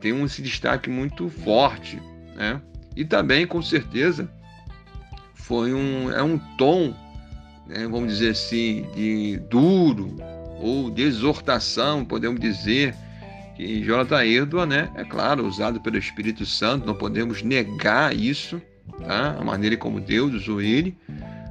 tem 0.00 0.12
um 0.12 0.26
destaque 0.26 0.90
muito 0.90 1.28
forte, 1.28 2.02
né? 2.34 2.60
E 2.96 3.04
também 3.04 3.46
com 3.46 3.62
certeza 3.62 4.28
foi 5.32 5.72
um 5.72 6.10
é 6.10 6.22
um 6.22 6.38
tom, 6.58 6.94
né, 7.68 7.86
vamos 7.86 8.12
dizer 8.12 8.30
assim, 8.30 8.84
de 8.94 9.38
duro 9.48 10.16
ou 10.62 10.90
de 10.90 11.02
exortação, 11.02 12.04
podemos 12.04 12.40
dizer, 12.40 12.94
que 13.56 13.82
Jonathan 13.82 14.24
Edward, 14.24 14.68
né, 14.68 14.90
é 14.94 15.04
claro, 15.04 15.46
usado 15.46 15.80
pelo 15.80 15.98
Espírito 15.98 16.46
Santo, 16.46 16.86
não 16.86 16.94
podemos 16.94 17.42
negar 17.42 18.14
isso, 18.14 18.62
tá? 19.06 19.36
a 19.38 19.44
maneira 19.44 19.76
como 19.76 20.00
Deus 20.00 20.32
usou 20.34 20.62
ele, 20.62 20.96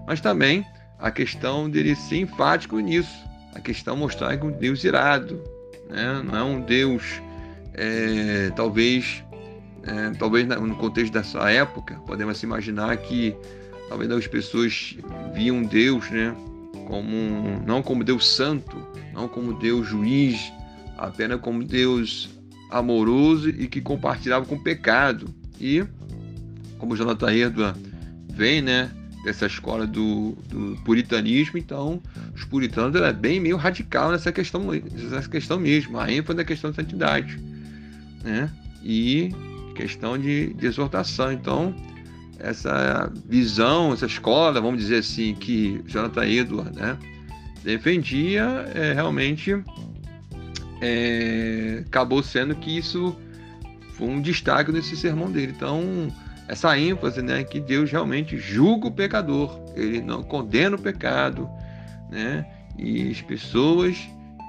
mas 0.07 0.21
também 0.21 0.65
a 0.97 1.11
questão 1.11 1.69
dele 1.69 1.95
ser 1.95 2.21
enfático 2.21 2.79
nisso, 2.79 3.13
a 3.53 3.59
questão 3.59 3.95
mostrar 3.97 4.35
que 4.37 4.45
é 4.45 4.49
um 4.49 4.51
Deus 4.51 4.83
irado, 4.83 5.41
né? 5.89 6.21
não 6.23 6.37
é 6.37 6.43
um 6.43 6.61
Deus, 6.61 7.21
é, 7.73 8.49
talvez, 8.55 9.23
é, 9.83 10.11
talvez 10.17 10.47
no 10.47 10.75
contexto 10.77 11.11
dessa 11.11 11.51
época, 11.51 11.95
podemos 12.07 12.41
imaginar 12.41 12.95
que 12.97 13.35
talvez 13.89 14.09
as 14.09 14.27
pessoas 14.27 14.95
viam 15.33 15.63
Deus, 15.63 16.09
né, 16.09 16.33
como 16.91 17.63
não 17.65 17.81
como 17.81 18.03
Deus 18.03 18.27
santo, 18.27 18.75
não 19.13 19.25
como 19.25 19.53
Deus 19.53 19.88
juiz, 19.88 20.51
apenas 20.98 21.39
como 21.39 21.63
Deus 21.63 22.29
amoroso 22.69 23.48
e 23.48 23.65
que 23.69 23.79
compartilhava 23.79 24.45
com 24.45 24.55
o 24.55 24.62
pecado. 24.62 25.33
E, 25.57 25.86
como 26.77 26.98
Jonathan 26.98 27.31
Edward 27.33 27.79
vem, 28.27 28.62
né, 28.62 28.91
dessa 29.24 29.45
escola 29.45 29.88
do, 29.88 30.38
do 30.50 30.77
puritanismo, 30.83 31.57
então 31.57 32.01
os 32.36 32.43
puritanos 32.43 32.93
era 32.93 33.13
bem 33.13 33.39
meio 33.39 33.55
radical 33.55 34.12
nessa 34.12 34.29
questão, 34.29 34.62
nessa 34.69 35.29
questão 35.29 35.57
mesmo, 35.57 35.98
a 35.98 36.12
ênfase 36.12 36.36
da 36.36 36.43
questão 36.43 36.71
da 36.71 36.75
santidade, 36.75 37.39
né, 38.21 38.51
e 38.83 39.33
questão 39.75 40.17
de, 40.17 40.53
de 40.55 40.65
exortação. 40.65 41.31
Então, 41.31 41.74
essa 42.43 43.12
visão, 43.25 43.93
essa 43.93 44.05
escola, 44.05 44.60
vamos 44.60 44.79
dizer 44.79 44.98
assim, 44.98 45.36
que 45.36 45.81
Jonathan 45.86 46.25
Edward, 46.25 46.75
né, 46.75 46.98
defendia 47.63 48.65
é, 48.74 48.93
realmente 48.93 49.63
é, 50.81 51.83
acabou 51.86 52.24
sendo 52.24 52.55
que 52.55 52.77
isso 52.77 53.15
foi 53.93 54.07
um 54.07 54.21
destaque 54.21 54.71
nesse 54.71 54.98
sermão 54.98 55.31
dele. 55.31 55.53
Então, 55.55 56.12
essa 56.48 56.77
ênfase, 56.77 57.21
né, 57.21 57.43
que 57.43 57.60
Deus 57.60 57.91
realmente 57.91 58.38
julga 58.38 58.88
o 58.88 58.91
pecador, 58.91 59.60
ele 59.75 60.01
não 60.01 60.24
condena 60.24 60.75
o 60.75 60.81
pecado, 60.81 61.48
né, 62.10 62.45
e 62.77 63.12
as 63.12 63.21
pessoas 63.21 63.98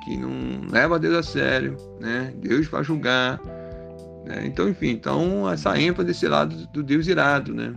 que 0.05 0.17
não 0.17 0.69
levam 0.71 0.97
a 0.97 0.99
Deus 0.99 1.15
a 1.15 1.23
sério, 1.23 1.77
né, 2.01 2.33
Deus 2.37 2.67
vai 2.67 2.83
julgar. 2.83 3.41
Né? 4.25 4.47
Então, 4.47 4.69
enfim, 4.69 4.91
então 4.91 5.51
essa 5.51 5.79
ênfase 5.79 6.07
desse 6.07 6.29
lado 6.29 6.67
do 6.69 6.83
Deus 6.83 7.07
irado, 7.07 7.55
né? 7.55 7.75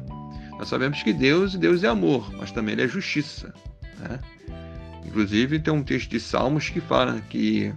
Nós 0.58 0.70
sabemos 0.70 1.04
que 1.04 1.12
Deus, 1.12 1.56
Deus 1.56 1.84
é 1.84 1.88
amor, 1.88 2.32
mas 2.38 2.52
também 2.52 2.74
ele 2.74 2.84
é 2.84 2.88
justiça, 2.88 3.54
né? 4.00 4.20
Inclusive 5.06 5.60
tem 5.60 5.74
um 5.74 5.84
texto 5.84 6.10
de 6.10 6.20
Salmos 6.20 6.70
que 6.70 6.82
fala 6.82 7.22
que 7.30 7.74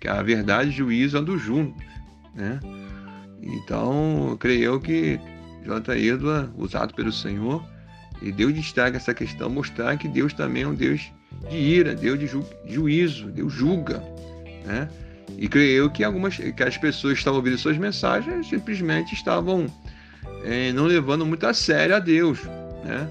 que 0.00 0.06
a 0.06 0.22
verdade 0.22 0.70
e 0.70 0.72
o 0.72 0.76
juízo 0.76 1.18
andam 1.18 1.36
juntos, 1.36 1.84
né? 2.34 2.60
Então, 3.42 4.36
creio 4.38 4.64
eu 4.64 4.80
que 4.80 5.18
J. 5.64 5.96
Edward, 5.96 6.50
usado 6.56 6.94
pelo 6.94 7.12
Senhor, 7.12 7.64
e 8.22 8.32
Deus 8.32 8.54
destaca 8.54 8.96
essa 8.96 9.14
questão, 9.14 9.50
mostrar 9.50 9.96
que 9.96 10.08
Deus 10.08 10.32
também 10.32 10.62
é 10.62 10.68
um 10.68 10.74
Deus 10.74 11.12
de 11.48 11.56
ira, 11.56 11.94
Deus 11.94 12.18
de 12.18 12.26
ju 12.26 12.44
juízo, 12.64 13.30
Deus 13.30 13.52
julga, 13.52 14.02
né? 14.64 14.88
E 15.36 15.48
creio 15.48 15.84
eu 15.84 15.90
que 15.90 16.02
algumas 16.02 16.36
que 16.36 16.62
as 16.62 16.76
pessoas 16.76 17.14
que 17.14 17.18
estavam 17.18 17.38
ouvindo 17.38 17.58
suas 17.58 17.76
mensagens 17.76 18.48
simplesmente 18.48 19.14
estavam 19.14 19.66
é, 20.44 20.72
não 20.72 20.86
levando 20.86 21.26
muito 21.26 21.46
a 21.46 21.52
sério 21.52 21.94
a 21.94 21.98
Deus, 21.98 22.42
né? 22.84 23.08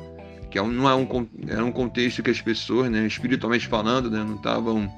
Que 0.50 0.58
é 0.58 0.62
não 0.64 0.90
é 0.90 0.96
um, 0.96 1.28
era 1.48 1.64
um 1.64 1.72
contexto 1.72 2.24
que 2.24 2.32
as 2.32 2.42
pessoas, 2.42 2.90
né, 2.90 3.06
espiritualmente 3.06 3.68
falando, 3.68 4.10
né, 4.10 4.24
não 4.24 4.36
estavam 4.36 4.92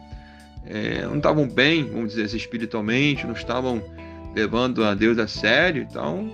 é, 0.66 1.02
não 1.04 1.18
estavam 1.18 1.48
bem, 1.48 1.84
vamos 1.86 2.10
dizer 2.10 2.26
assim, 2.26 2.38
espiritualmente, 2.38 3.26
não 3.26 3.34
estavam 3.34 3.84
levando 4.36 4.84
a 4.84 4.94
Deus 4.94 5.18
a 5.18 5.28
sério. 5.28 5.86
Então, 5.90 6.32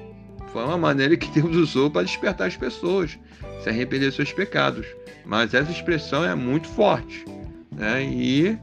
foi 0.52 0.64
uma 0.64 0.78
maneira 0.78 1.16
que 1.16 1.30
Deus 1.40 1.56
usou 1.56 1.90
para 1.90 2.04
despertar 2.04 2.48
as 2.48 2.58
pessoas, 2.58 3.18
se 3.64 3.70
arrepender 3.70 4.08
dos 4.08 4.16
seus 4.16 4.34
pecados. 4.34 4.86
Mas 5.26 5.54
essa 5.54 5.72
expressão 5.72 6.24
é 6.24 6.36
muito 6.36 6.68
forte, 6.68 7.26
né? 7.72 8.04
E, 8.04 8.58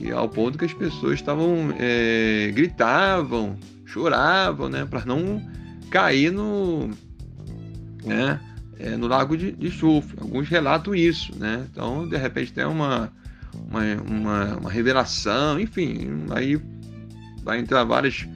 e 0.00 0.10
ao 0.10 0.28
ponto 0.28 0.58
que 0.58 0.64
as 0.64 0.72
pessoas 0.72 1.14
estavam 1.14 1.74
é, 1.78 2.50
gritavam, 2.54 3.56
choravam, 3.84 4.68
né? 4.68 4.84
Para 4.84 5.04
não 5.04 5.42
cair 5.90 6.32
no, 6.32 6.90
né? 8.04 8.40
É, 8.78 8.96
no 8.96 9.06
lago 9.06 9.36
de, 9.36 9.52
de 9.52 9.70
Alguns 10.18 10.48
relatam 10.48 10.94
isso, 10.94 11.32
né? 11.38 11.66
Então, 11.70 12.08
de 12.08 12.16
repente, 12.16 12.52
tem 12.52 12.64
uma 12.64 13.12
uma, 13.68 13.82
uma, 14.02 14.56
uma 14.56 14.70
revelação, 14.70 15.58
enfim, 15.60 16.24
aí 16.30 16.60
vai 17.42 17.58
entrar 17.58 17.84
várias 17.84 18.26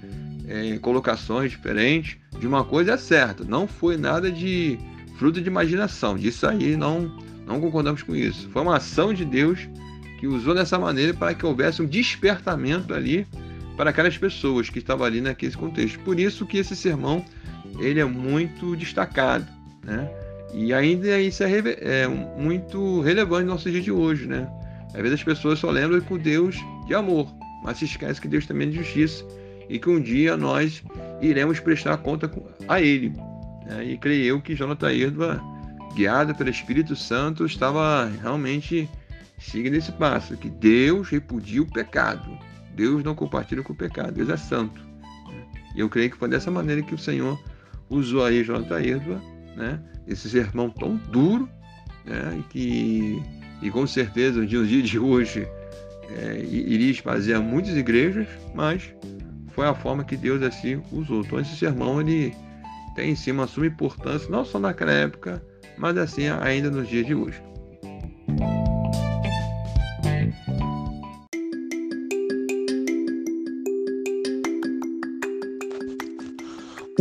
é, 0.48 0.79
colocações 0.79 1.50
diferentes 1.50 2.16
de 2.38 2.46
uma 2.46 2.64
coisa 2.64 2.92
é 2.92 2.96
certa, 2.96 3.44
não 3.44 3.66
foi 3.66 3.96
nada 3.96 4.31
de 4.31 4.79
fruto 5.16 5.40
de 5.40 5.48
imaginação, 5.48 6.16
disso 6.16 6.46
aí 6.46 6.77
não, 6.77 7.16
não 7.46 7.61
concordamos 7.61 8.03
com 8.03 8.14
isso. 8.14 8.48
Foi 8.50 8.62
uma 8.62 8.77
ação 8.77 9.14
de 9.14 9.24
Deus 9.24 9.68
que 10.24 10.28
usou 10.28 10.54
dessa 10.54 10.78
maneira 10.78 11.12
para 11.12 11.34
que 11.34 11.44
houvesse 11.44 11.82
um 11.82 11.87
despertamento 11.87 12.94
ali 12.94 13.26
para 13.76 13.90
aquelas 13.90 14.16
pessoas 14.16 14.70
que 14.70 14.78
estavam 14.78 15.04
ali 15.04 15.20
naquele 15.20 15.52
contexto. 15.54 15.98
Por 16.00 16.18
isso 16.18 16.46
que 16.46 16.56
esse 16.56 16.74
sermão 16.74 17.22
ele 17.78 18.00
é 18.00 18.04
muito 18.06 18.74
destacado, 18.74 19.46
né? 19.82 20.08
E 20.54 20.72
ainda 20.72 21.20
isso 21.20 21.44
é, 21.44 21.50
é 21.80 22.08
muito 22.08 23.02
relevante 23.02 23.44
no 23.44 23.52
nosso 23.52 23.70
dia 23.70 23.82
de 23.82 23.92
hoje, 23.92 24.26
né? 24.26 24.48
Às 24.94 25.02
vezes 25.02 25.18
as 25.18 25.24
pessoas 25.24 25.58
só 25.58 25.70
lembram 25.70 26.00
com 26.00 26.16
Deus 26.16 26.56
de 26.87 26.94
amor, 26.94 27.30
mas 27.62 27.78
se 27.78 27.84
esquece 27.84 28.18
que 28.18 28.28
Deus 28.28 28.46
também 28.46 28.68
é 28.68 28.70
de 28.70 28.78
justiça 28.78 29.26
e 29.68 29.78
que 29.78 29.90
um 29.90 30.00
dia 30.00 30.38
nós 30.38 30.82
iremos 31.20 31.60
prestar 31.60 31.98
conta 31.98 32.30
a 32.66 32.80
Ele. 32.80 33.12
E 33.84 33.98
creio 33.98 34.24
eu 34.24 34.40
que 34.40 34.54
Jonathan 34.54 34.90
Edward, 34.90 35.42
guiado 35.94 36.34
pelo 36.34 36.48
Espírito 36.48 36.96
Santo, 36.96 37.44
estava 37.44 38.10
realmente 38.22 38.88
seguindo 39.50 39.74
esse 39.74 39.92
passo, 39.92 40.37
que 40.37 40.48
Deus 40.48 41.09
repudia 41.09 41.62
o 41.62 41.70
pecado. 41.70 42.37
Deus 42.74 43.04
não 43.04 43.14
compartilha 43.14 43.62
com 43.62 43.72
o 43.72 43.76
pecado, 43.76 44.12
Deus 44.12 44.28
é 44.28 44.37
santo. 44.37 44.83
E 45.74 45.80
eu 45.80 45.88
creio 45.88 46.11
que 46.11 46.16
foi 46.16 46.28
dessa 46.28 46.50
maneira 46.50 46.83
que 46.83 46.94
o 46.94 46.98
Senhor 46.98 47.38
usou 47.88 48.24
aí 48.24 48.42
Jonathan 48.42 48.80
Edward, 48.80 49.24
né? 49.57 49.80
esse 50.07 50.28
sermão 50.28 50.70
tão 50.70 50.96
duro, 50.96 51.48
né? 52.04 52.38
e 52.38 52.42
que 52.44 53.22
e 53.62 53.70
com 53.70 53.87
certeza 53.87 54.40
no 54.40 54.46
dia 54.46 54.83
de 54.83 54.98
hoje 54.98 55.48
é, 56.11 56.38
iria 56.44 56.90
esvaziar 56.90 57.40
muitas 57.40 57.76
igrejas, 57.76 58.26
mas 58.54 58.94
foi 59.52 59.66
a 59.66 59.74
forma 59.74 60.04
que 60.04 60.16
Deus 60.16 60.42
assim 60.42 60.83
usou. 60.92 61.20
Então 61.20 61.40
esse 61.40 61.57
sermão 61.57 62.00
ele 62.00 62.35
tem 62.94 63.11
em 63.11 63.16
si 63.16 63.30
uma 63.30 63.46
suma 63.46 63.66
importância, 63.66 64.28
não 64.28 64.44
só 64.44 64.59
naquela 64.59 64.92
época, 64.92 65.42
mas 65.78 65.96
assim 65.96 66.28
ainda 66.28 66.70
nos 66.70 66.88
dias 66.88 67.07
de 67.07 67.14
hoje. 67.14 67.40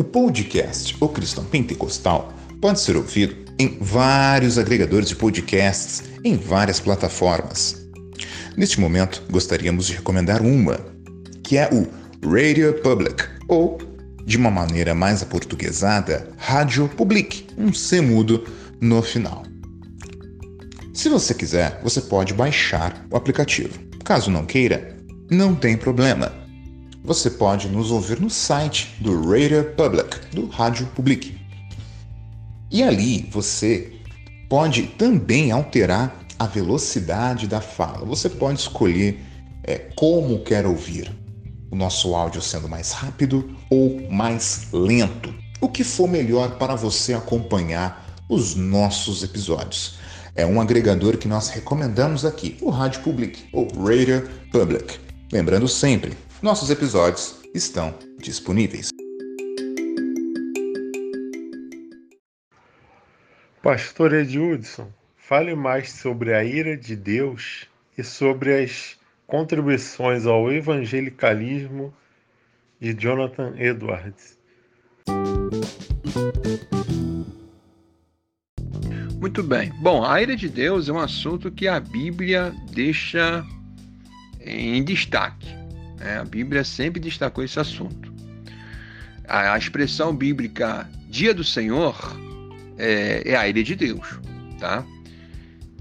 O 0.04 0.06
podcast 0.06 0.98
O 1.00 1.08
Cristão 1.08 1.46
Pentecostal 1.46 2.34
pode 2.60 2.82
ser 2.82 2.98
ouvido 2.98 3.38
em 3.58 3.78
vários 3.80 4.58
agregadores 4.58 5.08
de 5.08 5.16
podcasts 5.16 6.04
em 6.26 6.36
várias 6.36 6.78
plataformas. 6.78 7.88
Neste 8.58 8.82
momento, 8.82 9.24
gostaríamos 9.32 9.88
de 9.88 9.94
recomendar 9.94 10.42
uma, 10.42 10.78
que 11.42 11.58
é 11.58 11.70
o 11.72 11.88
Radio 12.30 12.74
Public, 12.82 13.24
ou, 13.48 13.78
de 14.26 14.36
uma 14.36 14.52
maneira 14.52 14.94
mais 14.94 15.24
aportuguesada, 15.24 16.28
Rádio 16.36 16.90
Public, 16.90 17.48
um 17.58 17.72
C 17.72 18.02
mudo 18.02 18.44
no 18.82 19.02
final. 19.02 19.44
Se 20.94 21.08
você 21.08 21.34
quiser, 21.34 21.80
você 21.82 22.02
pode 22.02 22.34
baixar 22.34 23.08
o 23.10 23.16
aplicativo. 23.16 23.80
Caso 24.04 24.30
não 24.30 24.46
queira, 24.46 24.98
não 25.32 25.56
tem 25.56 25.78
problema. 25.78 26.43
Você 27.06 27.30
pode 27.30 27.68
nos 27.68 27.92
ouvir 27.92 28.22
no 28.22 28.30
site 28.30 28.96
do 29.02 29.30
Radio 29.30 29.66
Public, 29.76 30.26
do 30.34 30.48
Rádio 30.48 30.86
Public. 30.96 31.38
E 32.72 32.82
ali 32.82 33.28
você 33.30 33.92
pode 34.50 34.84
também 34.84 35.52
alterar 35.52 36.18
a 36.40 36.48
velocidade 36.48 37.46
da 37.46 37.60
fala. 37.60 38.06
Você 38.06 38.30
pode 38.30 38.62
escolher 38.62 39.20
é, 39.66 39.80
como 39.98 40.46
quer 40.46 40.66
ouvir. 40.66 41.14
O 41.70 41.76
nosso 41.76 42.16
áudio 42.16 42.42
sendo 42.42 42.70
mais 42.70 42.94
rápido 42.94 43.54
ou 43.70 44.10
mais 44.10 44.68
lento. 44.72 45.34
O 45.60 45.68
que 45.68 45.84
for 45.84 46.08
melhor 46.08 46.58
para 46.58 46.74
você 46.74 47.14
acompanhar 47.14 48.16
os 48.30 48.56
nossos 48.56 49.24
episódios. 49.24 49.96
É 50.36 50.46
um 50.46 50.62
agregador 50.62 51.18
que 51.18 51.28
nós 51.28 51.50
recomendamos 51.50 52.24
aqui, 52.24 52.58
o 52.62 52.70
Rádio 52.70 53.02
Public 53.02 53.44
ou 53.52 53.68
Radio 53.84 54.30
Public. 54.54 55.00
Lembrando 55.34 55.68
sempre, 55.68 56.14
nossos 56.44 56.70
episódios 56.70 57.40
estão 57.56 57.98
disponíveis. 58.20 58.90
Pastor 63.62 64.14
Ed 64.14 64.38
Hudson, 64.38 64.92
fale 65.16 65.56
mais 65.56 65.90
sobre 65.94 66.34
a 66.34 66.44
ira 66.44 66.76
de 66.76 66.98
Deus 66.98 67.66
e 67.98 68.04
sobre 68.04 68.62
as 68.62 68.98
contribuições 69.26 70.26
ao 70.26 70.52
evangelicalismo 70.52 71.94
de 72.78 72.94
Jonathan 72.94 73.54
Edwards. 73.58 74.38
Muito 79.18 79.42
bem. 79.42 79.72
Bom, 79.82 80.04
a 80.04 80.22
ira 80.22 80.36
de 80.36 80.50
Deus 80.50 80.90
é 80.90 80.92
um 80.92 81.00
assunto 81.00 81.50
que 81.50 81.70
a 81.70 81.80
Bíblia 81.80 82.54
deixa 82.74 83.46
em 84.42 84.84
destaque. 84.84 85.63
Né? 86.04 86.20
A 86.20 86.26
Bíblia 86.26 86.64
sempre 86.64 87.00
destacou 87.00 87.44
esse 87.44 87.60
assunto. 87.60 88.14
A, 89.28 89.54
a 89.54 89.58
expressão 89.58 90.14
bíblica 90.14 90.88
dia 91.08 91.34
do 91.34 91.44
Senhor 91.44 91.96
é, 92.78 93.24
é 93.26 93.36
a 93.36 93.48
ira 93.48 93.64
de 93.64 93.76
Deus, 93.76 94.20
tá? 94.60 94.84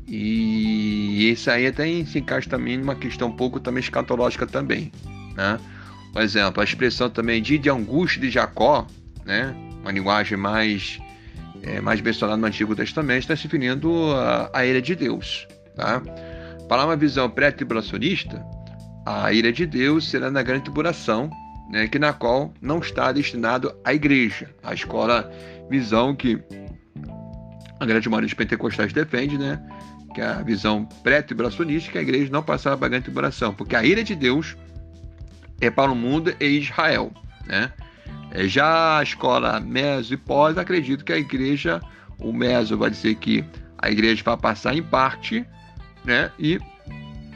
E 0.07 1.31
isso 1.31 1.51
aí 1.51 1.67
até 1.67 1.85
se 2.05 2.19
encaixa 2.19 2.49
também 2.49 2.77
numa 2.77 2.95
questão 2.95 3.29
um 3.29 3.37
pouco 3.37 3.59
também 3.59 3.81
escatológica 3.81 4.47
também, 4.47 4.93
né? 5.35 5.59
Por 6.13 6.23
exemplo, 6.23 6.61
a 6.61 6.65
expressão 6.65 7.09
também 7.09 7.43
dia 7.43 7.59
de 7.59 7.71
angústia 7.71 8.21
de 8.21 8.31
Jacó, 8.31 8.87
né? 9.25 9.55
Uma 9.81 9.91
linguagem 9.91 10.37
mais 10.37 11.01
é, 11.63 11.81
mais 11.81 12.01
mencionada 12.01 12.37
no 12.37 12.47
Antigo 12.47 12.77
Testamento 12.77 13.23
está 13.23 13.35
se 13.35 13.45
referindo 13.45 14.13
à, 14.15 14.51
à 14.53 14.67
ira 14.67 14.83
de 14.83 14.95
Deus, 14.95 15.49
tá? 15.75 16.03
Para 16.69 16.85
uma 16.85 16.97
visão 16.97 17.29
pré-tribulacionista, 17.29 18.45
a 19.05 19.33
ira 19.33 19.53
de 19.53 19.67
Deus 19.67 20.09
será 20.09 20.31
na 20.31 20.43
grande 20.43 20.65
tribulação, 20.65 21.31
né, 21.71 21.89
que 21.89 21.99
na 21.99 22.13
qual 22.13 22.53
não 22.61 22.79
está 22.79 23.11
destinado 23.13 23.75
à 23.85 23.95
igreja, 23.95 24.51
a 24.63 24.75
escola 24.75 25.31
visão 25.69 26.15
que 26.15 26.39
a 27.81 27.87
grande 27.87 28.09
maioria 28.09 28.29
dos 28.29 28.35
pentecostais 28.35 28.93
defende, 28.93 29.37
né? 29.37 29.61
Que 30.15 30.21
é 30.21 30.27
a 30.27 30.43
visão 30.43 30.85
pré-tribulacionista, 31.03 31.91
que 31.91 31.99
a 31.99 32.03
igreja 32.03 32.31
não 32.31 32.43
passará 32.43 32.77
para 32.77 32.87
a 32.87 32.91
grande 32.91 33.05
tribulação, 33.05 33.53
porque 33.53 33.75
a 33.75 33.85
ira 33.85 34.05
de 34.05 34.15
Deus 34.15 34.57
é 35.61 35.69
para 35.69 35.91
o 35.91 35.97
mundo 35.97 36.33
e 36.39 36.47
Israel, 36.47 37.11
né? 37.47 37.73
É, 38.31 38.47
já 38.47 38.99
a 38.99 39.03
escola 39.03 39.59
meso 39.59 40.15
e 40.15 40.17
pós 40.17 40.57
acredito 40.57 41.05
que 41.05 41.13
a 41.13 41.19
igreja, 41.19 41.81
o 42.19 42.33
meso 42.33 42.79
vai 42.79 42.89
dizer 42.89 43.17
que 43.17 43.45
a 43.79 43.91
igreja 43.91 44.23
vai 44.25 44.37
passar 44.37 44.77
em 44.77 44.83
parte, 44.83 45.45
né? 46.05 46.31
E 46.39 46.61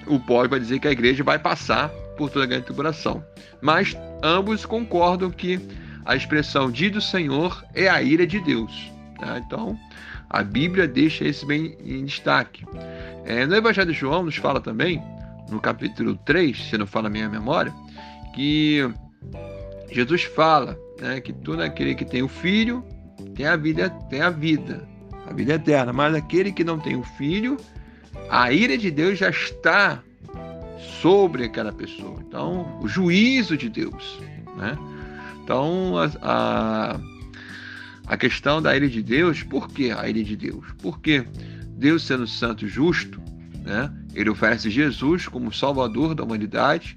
o 0.06 0.18
pós 0.20 0.48
vai 0.48 0.58
dizer 0.58 0.78
que 0.78 0.88
a 0.88 0.92
igreja 0.92 1.22
vai 1.24 1.38
passar 1.38 1.88
por 2.16 2.30
toda 2.30 2.44
a 2.44 2.48
grande 2.48 2.64
tribulação. 2.64 3.24
Mas 3.60 3.96
ambos 4.22 4.64
concordam 4.64 5.30
que 5.30 5.60
a 6.04 6.14
expressão 6.14 6.70
dia 6.70 6.90
do 6.90 7.00
Senhor 7.00 7.64
é 7.74 7.88
a 7.88 8.02
ira 8.02 8.26
de 8.26 8.40
Deus. 8.40 8.92
Tá? 9.18 9.38
Então, 9.38 9.78
a 10.30 10.42
Bíblia 10.42 10.86
deixa 10.86 11.24
isso 11.24 11.46
bem 11.46 11.76
em 11.84 12.04
destaque. 12.04 12.64
É, 13.24 13.46
no 13.46 13.54
Evangelho 13.54 13.92
de 13.92 13.98
João 13.98 14.22
nos 14.22 14.36
fala 14.36 14.60
também, 14.60 15.02
no 15.50 15.60
capítulo 15.60 16.16
3, 16.24 16.70
se 16.70 16.78
não 16.78 16.86
fala 16.86 17.08
a 17.08 17.10
minha 17.10 17.28
memória, 17.28 17.72
que 18.34 18.88
Jesus 19.90 20.24
fala 20.24 20.78
né, 21.00 21.20
que 21.20 21.32
todo 21.32 21.60
aquele 21.60 21.94
que 21.94 22.04
tem 22.04 22.22
o 22.22 22.28
filho 22.28 22.84
tem 23.34 23.46
a 23.46 23.56
vida, 23.56 23.90
tem 24.10 24.20
a 24.20 24.30
vida, 24.30 24.86
a 25.28 25.32
vida 25.32 25.54
eterna, 25.54 25.92
mas 25.92 26.14
aquele 26.14 26.52
que 26.52 26.64
não 26.64 26.78
tem 26.78 26.96
o 26.96 27.02
filho, 27.02 27.56
a 28.28 28.52
ira 28.52 28.76
de 28.76 28.90
Deus 28.90 29.18
já 29.18 29.30
está 29.30 30.02
sobre 31.00 31.44
aquela 31.44 31.72
pessoa. 31.72 32.16
Então, 32.26 32.78
o 32.80 32.88
juízo 32.88 33.56
de 33.56 33.68
Deus, 33.68 34.18
né? 34.56 34.76
Então, 35.42 35.94
a, 35.96 36.10
a 36.22 37.00
a 38.06 38.16
questão 38.16 38.62
da 38.62 38.74
ira 38.76 38.88
de 38.88 39.02
Deus, 39.02 39.42
por 39.42 39.68
que 39.68 39.90
a 39.90 40.08
ira 40.08 40.22
de 40.22 40.36
Deus? 40.36 40.64
Porque 40.80 41.26
Deus, 41.76 42.04
sendo 42.04 42.26
santo 42.26 42.64
e 42.64 42.68
justo, 42.68 43.20
né, 43.64 43.92
ele 44.14 44.30
oferece 44.30 44.70
Jesus 44.70 45.26
como 45.26 45.52
salvador 45.52 46.14
da 46.14 46.22
humanidade, 46.22 46.96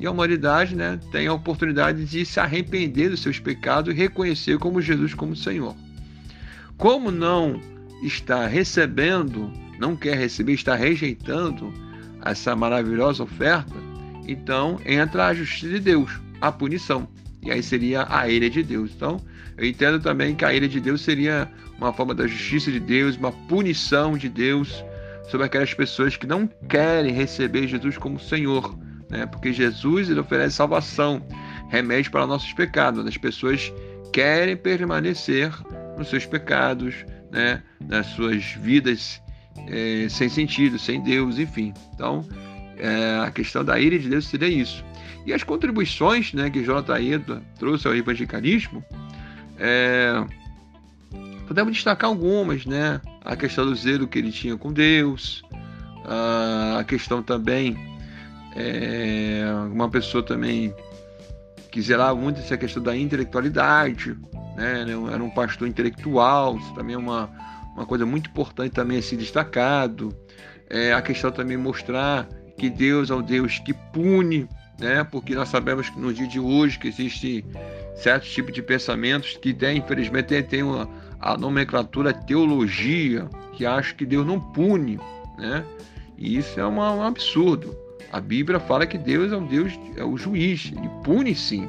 e 0.00 0.06
a 0.06 0.10
humanidade 0.10 0.74
né, 0.74 0.98
tem 1.12 1.28
a 1.28 1.32
oportunidade 1.32 2.04
de 2.04 2.26
se 2.26 2.40
arrepender 2.40 3.08
dos 3.08 3.20
seus 3.20 3.38
pecados 3.38 3.94
e 3.94 3.96
reconhecer 3.96 4.58
como 4.58 4.82
Jesus 4.82 5.14
como 5.14 5.34
Senhor. 5.36 5.74
Como 6.76 7.10
não 7.10 7.60
está 8.02 8.46
recebendo, 8.46 9.52
não 9.78 9.96
quer 9.96 10.16
receber, 10.16 10.52
está 10.52 10.74
rejeitando 10.74 11.72
essa 12.24 12.54
maravilhosa 12.56 13.22
oferta, 13.22 13.74
então 14.26 14.78
entra 14.84 15.26
a 15.26 15.34
justiça 15.34 15.68
de 15.74 15.80
Deus, 15.80 16.10
a 16.40 16.50
punição. 16.52 17.08
E 17.42 17.50
aí 17.50 17.62
seria 17.62 18.06
a 18.08 18.28
ira 18.28 18.50
de 18.50 18.62
Deus. 18.62 18.90
Então, 18.94 19.18
eu 19.56 19.64
entendo 19.64 20.00
também 20.00 20.34
que 20.34 20.44
a 20.44 20.52
ira 20.52 20.68
de 20.68 20.80
Deus 20.80 21.00
seria 21.00 21.50
uma 21.78 21.92
forma 21.92 22.14
da 22.14 22.26
justiça 22.26 22.70
de 22.70 22.80
Deus, 22.80 23.16
uma 23.16 23.32
punição 23.32 24.18
de 24.18 24.28
Deus 24.28 24.84
sobre 25.30 25.46
aquelas 25.46 25.72
pessoas 25.72 26.16
que 26.16 26.26
não 26.26 26.46
querem 26.68 27.12
receber 27.12 27.68
Jesus 27.68 27.96
como 27.96 28.18
Senhor, 28.18 28.76
né? 29.08 29.26
Porque 29.26 29.52
Jesus 29.52 30.10
ele 30.10 30.20
oferece 30.20 30.56
salvação, 30.56 31.24
remédio 31.68 32.10
para 32.10 32.26
nossos 32.26 32.52
pecados. 32.52 33.06
As 33.06 33.16
pessoas 33.16 33.72
querem 34.12 34.56
permanecer 34.56 35.52
nos 35.96 36.08
seus 36.08 36.26
pecados, 36.26 36.94
né? 37.30 37.62
Nas 37.80 38.06
suas 38.06 38.44
vidas 38.60 39.22
é, 39.66 40.08
sem 40.08 40.28
sentido, 40.28 40.78
sem 40.78 41.00
Deus, 41.02 41.38
enfim. 41.38 41.74
Então, 41.94 42.26
é, 42.76 43.20
a 43.24 43.30
questão 43.30 43.64
da 43.64 43.78
ira 43.78 43.98
de 43.98 44.08
Deus 44.08 44.26
seria 44.26 44.48
isso. 44.48 44.84
E 45.26 45.32
as 45.32 45.42
contribuições, 45.42 46.32
né, 46.32 46.48
que 46.48 46.64
Aida 46.92 47.42
trouxe 47.58 47.86
ao 47.86 47.94
evangelicalismo 47.94 48.84
é, 49.58 50.24
podemos 51.46 51.72
destacar 51.72 52.08
algumas, 52.08 52.64
né? 52.64 53.00
A 53.24 53.34
questão 53.34 53.66
do 53.66 53.74
zelo 53.74 54.06
que 54.06 54.18
ele 54.18 54.30
tinha 54.30 54.56
com 54.56 54.72
Deus, 54.72 55.42
a 56.78 56.84
questão 56.84 57.22
também, 57.22 57.76
é, 58.54 59.44
uma 59.70 59.90
pessoa 59.90 60.22
também 60.22 60.72
que 61.70 61.82
zelava 61.82 62.18
muito 62.18 62.40
essa 62.40 62.56
questão 62.56 62.82
da 62.82 62.96
intelectualidade, 62.96 64.16
né? 64.56 64.84
Era 65.12 65.22
um 65.22 65.30
pastor 65.30 65.66
intelectual, 65.66 66.56
isso 66.58 66.72
também 66.74 66.94
é 66.94 66.98
uma, 66.98 67.30
uma 67.78 67.86
coisa 67.86 68.04
muito 68.04 68.28
importante 68.28 68.72
também 68.72 68.98
a 68.98 69.02
ser 69.02 69.16
destacado. 69.16 70.14
É, 70.68 70.92
a 70.92 71.00
questão 71.00 71.30
também 71.30 71.56
mostrar 71.56 72.28
que 72.58 72.68
Deus 72.68 73.10
é 73.10 73.14
um 73.14 73.22
Deus 73.22 73.58
que 73.60 73.72
pune, 73.72 74.48
né? 74.78 75.04
Porque 75.04 75.34
nós 75.34 75.48
sabemos 75.48 75.88
que 75.88 75.98
no 75.98 76.12
dia 76.12 76.26
de 76.26 76.40
hoje 76.40 76.78
que 76.78 76.88
existe 76.88 77.44
certos 77.94 78.30
tipos 78.30 78.52
de 78.52 78.60
pensamentos 78.60 79.36
que 79.36 79.54
tem, 79.54 79.78
infelizmente, 79.78 80.26
tem, 80.26 80.42
tem 80.42 80.62
uma, 80.62 80.88
a 81.20 81.36
nomenclatura 81.36 82.12
teologia, 82.12 83.28
que 83.52 83.64
acha 83.64 83.94
que 83.94 84.04
Deus 84.04 84.26
não 84.26 84.40
pune, 84.40 84.98
né? 85.38 85.64
E 86.16 86.36
isso 86.36 86.58
é 86.58 86.66
uma, 86.66 86.92
um 86.92 87.02
absurdo. 87.02 87.76
A 88.10 88.20
Bíblia 88.20 88.58
fala 88.58 88.86
que 88.86 88.98
Deus 88.98 89.32
é 89.32 89.36
um 89.36 89.46
Deus, 89.46 89.72
é 89.96 90.04
o 90.04 90.16
juiz, 90.16 90.72
ele 90.76 90.90
pune 91.04 91.34
sim, 91.34 91.68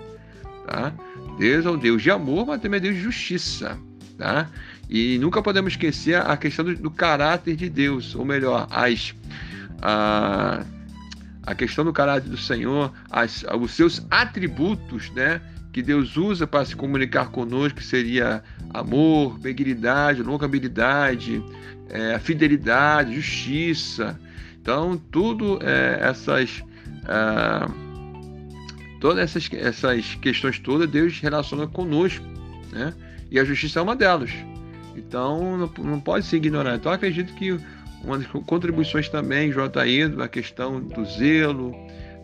tá? 0.65 0.91
Deus 1.38 1.65
é 1.65 1.69
um 1.69 1.78
Deus 1.78 2.02
de 2.02 2.10
amor, 2.10 2.48
mas 2.48 2.62
também 2.62 2.80
é 2.80 2.82
Deus 2.82 2.95
de 2.95 3.02
justiça, 3.02 3.78
tá? 4.17 4.50
E 4.89 5.19
nunca 5.19 5.41
podemos 5.41 5.73
esquecer 5.73 6.15
a 6.15 6.36
questão 6.36 6.65
do, 6.65 6.75
do 6.75 6.89
caráter 6.89 7.56
de 7.56 7.69
Deus, 7.69 8.15
ou 8.15 8.25
melhor, 8.25 8.67
as, 8.71 9.13
a, 9.82 10.65
a 11.43 11.56
questão 11.56 11.86
do 11.86 11.93
caráter 11.93 12.28
do 12.28 12.38
Senhor, 12.38 12.91
as, 13.10 13.45
os 13.60 13.71
seus 13.71 14.06
atributos, 14.10 15.12
né? 15.12 15.41
que 15.71 15.84
Deus 15.84 16.17
usa 16.17 16.47
para 16.47 16.65
se 16.65 16.75
comunicar 16.75 17.30
conosco, 17.30 17.78
que 17.78 17.86
seria 17.86 18.43
amor, 18.73 19.38
benignidade, 19.38 20.23
longabilidade, 20.23 21.43
é, 21.89 22.17
fidelidade, 22.19 23.15
justiça. 23.15 24.19
Então, 24.62 24.97
tudo 25.12 25.60
é, 25.62 25.99
essas. 26.02 26.63
É, 27.08 27.89
todas 28.99 29.23
essas, 29.23 29.49
essas 29.54 30.15
questões 30.15 30.60
todas, 30.60 30.89
Deus 30.89 31.19
relaciona 31.19 31.67
conosco, 31.67 32.25
né? 32.71 32.93
E 33.32 33.39
a 33.39 33.45
justiça 33.45 33.80
é 33.80 33.84
uma 33.84 33.95
delas. 33.95 34.32
Então, 35.00 35.58
não, 35.58 35.72
não 35.84 36.00
pode 36.00 36.26
se 36.26 36.36
ignorar. 36.36 36.76
Então, 36.76 36.92
acredito 36.92 37.34
que 37.34 37.60
uma 38.04 38.18
das 38.18 38.28
contribuições 38.28 39.10
também, 39.10 39.52
J. 39.52 40.10
da 40.10 40.28
questão 40.28 40.80
do 40.80 41.06
zelo, 41.06 41.74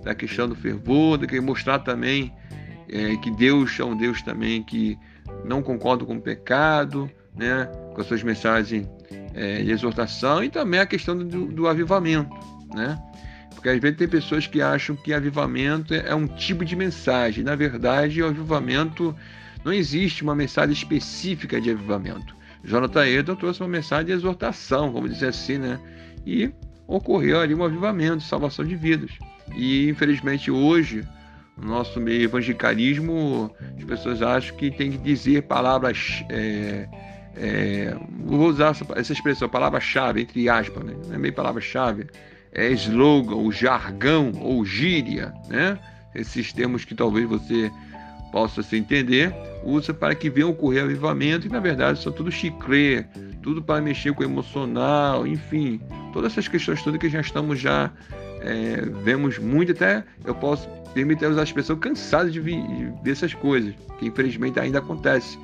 da 0.04 0.14
questão 0.14 0.48
do 0.48 0.56
fervor, 0.56 1.18
de 1.18 1.40
mostrar 1.42 1.80
também 1.80 2.34
é, 2.90 3.16
que 3.18 3.32
Deus 3.32 3.78
é 3.80 3.84
um 3.84 3.98
Deus 3.98 4.22
também 4.22 4.64
que 4.64 4.98
não 5.44 5.62
concorda 5.62 6.06
com 6.06 6.16
o 6.16 6.22
pecado, 6.22 7.10
né, 7.36 7.66
com 7.94 8.00
as 8.00 8.08
suas 8.08 8.24
mensagens 8.24 8.88
é, 9.34 9.64
de 9.64 9.72
exortação 9.72 10.44
e 10.44 10.50
também 10.50 10.80
a 10.80 10.86
questão 10.86 11.18
do, 11.18 11.48
do 11.48 11.68
avivamento, 11.68 12.34
né? 12.74 12.98
Porque 13.54 13.70
às 13.70 13.80
vezes 13.80 13.98
tem 13.98 14.08
pessoas 14.08 14.48
que 14.48 14.62
acham 14.62 14.96
que 14.96 15.14
avivamento 15.14 15.94
é 15.94 16.14
um 16.14 16.28
tipo 16.28 16.64
de 16.64 16.76
mensagem. 16.76 17.44
Na 17.44 17.56
verdade, 17.56 18.22
o 18.22 18.28
avivamento 18.28 19.16
não 19.64 19.74
existe 19.74 20.22
uma 20.24 20.36
mensagem 20.36 20.72
específica 20.72 21.60
de 21.60 21.72
avivamento. 21.72 22.36
Jonathan 22.65 23.06
Edson 23.06 23.36
trouxe 23.36 23.62
uma 23.62 23.69
mensagem 23.69 24.08
de 24.08 24.12
exortação, 24.12 24.91
vamos 24.91 25.13
dizer 25.13 25.28
assim, 25.28 25.58
né? 25.58 25.80
E 26.25 26.51
ocorreu 26.88 27.39
ali 27.39 27.54
um 27.54 27.63
avivamento, 27.63 28.23
salvação 28.23 28.65
de 28.65 28.75
vidas. 28.75 29.12
E 29.56 29.88
infelizmente 29.88 30.49
hoje, 30.49 31.08
no 31.58 31.69
nosso 31.69 31.99
meio 31.99 32.23
evangelicalismo, 32.23 33.51
as 33.78 33.84
pessoas 33.84 34.21
acham 34.21 34.56
que 34.58 34.71
tem 34.71 34.91
que 34.91 34.97
dizer 34.97 35.43
palavras. 35.43 36.23
É, 36.30 36.88
é, 37.38 37.97
vou 38.23 38.47
usar 38.47 38.71
essa, 38.71 38.86
essa 38.95 39.13
expressão, 39.13 39.47
palavra-chave, 39.47 40.21
entre 40.21 40.49
aspas, 40.49 40.84
né? 40.84 40.95
não 41.06 41.15
é 41.15 41.17
meio 41.17 41.34
palavra-chave, 41.34 42.08
é 42.51 42.69
slogan, 42.71 43.36
o 43.36 43.51
jargão 43.51 44.32
ou 44.41 44.65
gíria, 44.65 45.34
né? 45.49 45.78
Esses 46.15 46.54
termos 46.54 46.86
que 46.86 46.95
talvez 46.95 47.28
você 47.28 47.69
possa 48.36 48.62
se 48.62 48.76
entender, 48.76 49.34
usa 49.63 49.93
para 49.93 50.13
que 50.13 50.30
venha 50.30 50.45
ocorrer 50.45 50.84
avivamento, 50.84 51.48
e 51.48 51.50
na 51.50 51.62
verdade 51.62 52.04
são 52.04 52.12
tudo 52.12 52.30
chiclete, 52.30 53.08
tudo 53.41 53.63
para 53.63 53.82
mexer 53.82 54.13
com 54.13 54.24
o 54.24 54.26
emocional, 54.26 55.26
enfim, 55.26 55.80
todas 56.12 56.34
essas 56.34 56.50
questões 56.50 56.84
todas 56.84 57.00
que 57.00 57.08
já 57.08 57.21
estamos 57.21 57.58
já 57.58 57.89
é, 58.41 58.82
vemos 59.06 59.39
muito, 59.39 59.71
até 59.71 60.04
eu 60.26 60.36
posso 60.36 60.67
permitir 60.93 61.28
usar 61.28 61.39
a 61.39 61.43
expressão 61.45 61.78
cansado 61.78 62.30
de, 62.30 62.41
de 62.41 62.93
ver 63.02 63.12
essas 63.12 63.34
coisas, 63.34 63.74
que 64.00 64.08
infelizmente 64.08 64.60
ainda 64.60 64.80
acontece. 64.80 65.39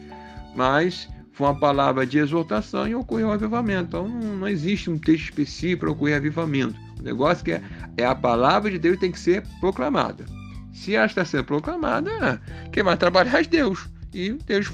Mas 0.54 1.08
foi 1.32 1.48
uma 1.48 1.58
palavra 1.58 2.06
de 2.06 2.18
exortação 2.18 2.86
e 2.90 2.94
ocorreu 2.94 3.30
o 3.30 3.32
avivamento. 3.32 3.84
Então 3.84 4.08
não, 4.10 4.36
não 4.36 4.48
existe 4.50 4.90
um 4.90 4.98
texto 4.98 5.30
específico 5.30 5.80
para 5.80 5.92
ocorrer 5.92 6.18
avivamento. 6.18 6.76
O 7.00 7.04
negócio 7.04 7.46
que 7.46 7.54
é, 7.54 7.62
é 7.96 8.06
a 8.06 8.14
palavra 8.14 8.70
de 8.70 8.78
Deus 8.78 9.00
tem 9.00 9.14
que 9.14 9.20
ser 9.20 9.44
proclamada. 9.62 10.26
Se 10.82 10.96
ela 10.96 11.06
está 11.06 11.24
sendo 11.24 11.44
proclamada, 11.44 12.42
quem 12.72 12.82
vai 12.82 12.98
trabalhar 12.98 13.40
é 13.40 13.44
Deus. 13.44 13.88
E 14.12 14.32
Deus 14.48 14.68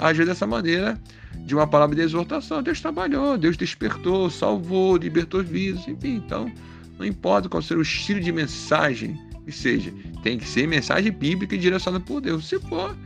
agiu 0.00 0.26
dessa 0.26 0.48
maneira, 0.48 1.00
de 1.46 1.54
uma 1.54 1.64
palavra 1.64 1.94
de 1.94 2.02
exortação. 2.02 2.60
Deus 2.60 2.80
trabalhou, 2.80 3.38
Deus 3.38 3.56
despertou, 3.56 4.28
salvou, 4.28 4.96
libertou 4.96 5.44
vidas, 5.44 5.86
enfim. 5.86 6.16
Então, 6.16 6.50
não 6.98 7.06
importa 7.06 7.48
qual 7.48 7.62
seja 7.62 7.78
o 7.78 7.82
estilo 7.82 8.18
de 8.20 8.32
mensagem 8.32 9.16
que 9.44 9.52
seja, 9.52 9.92
tem 10.24 10.38
que 10.38 10.48
ser 10.48 10.66
mensagem 10.66 11.12
bíblica 11.12 11.54
e 11.54 11.58
direcionada 11.58 12.04
por 12.04 12.20
Deus. 12.20 12.48
Se 12.48 12.58
for, 12.58 12.96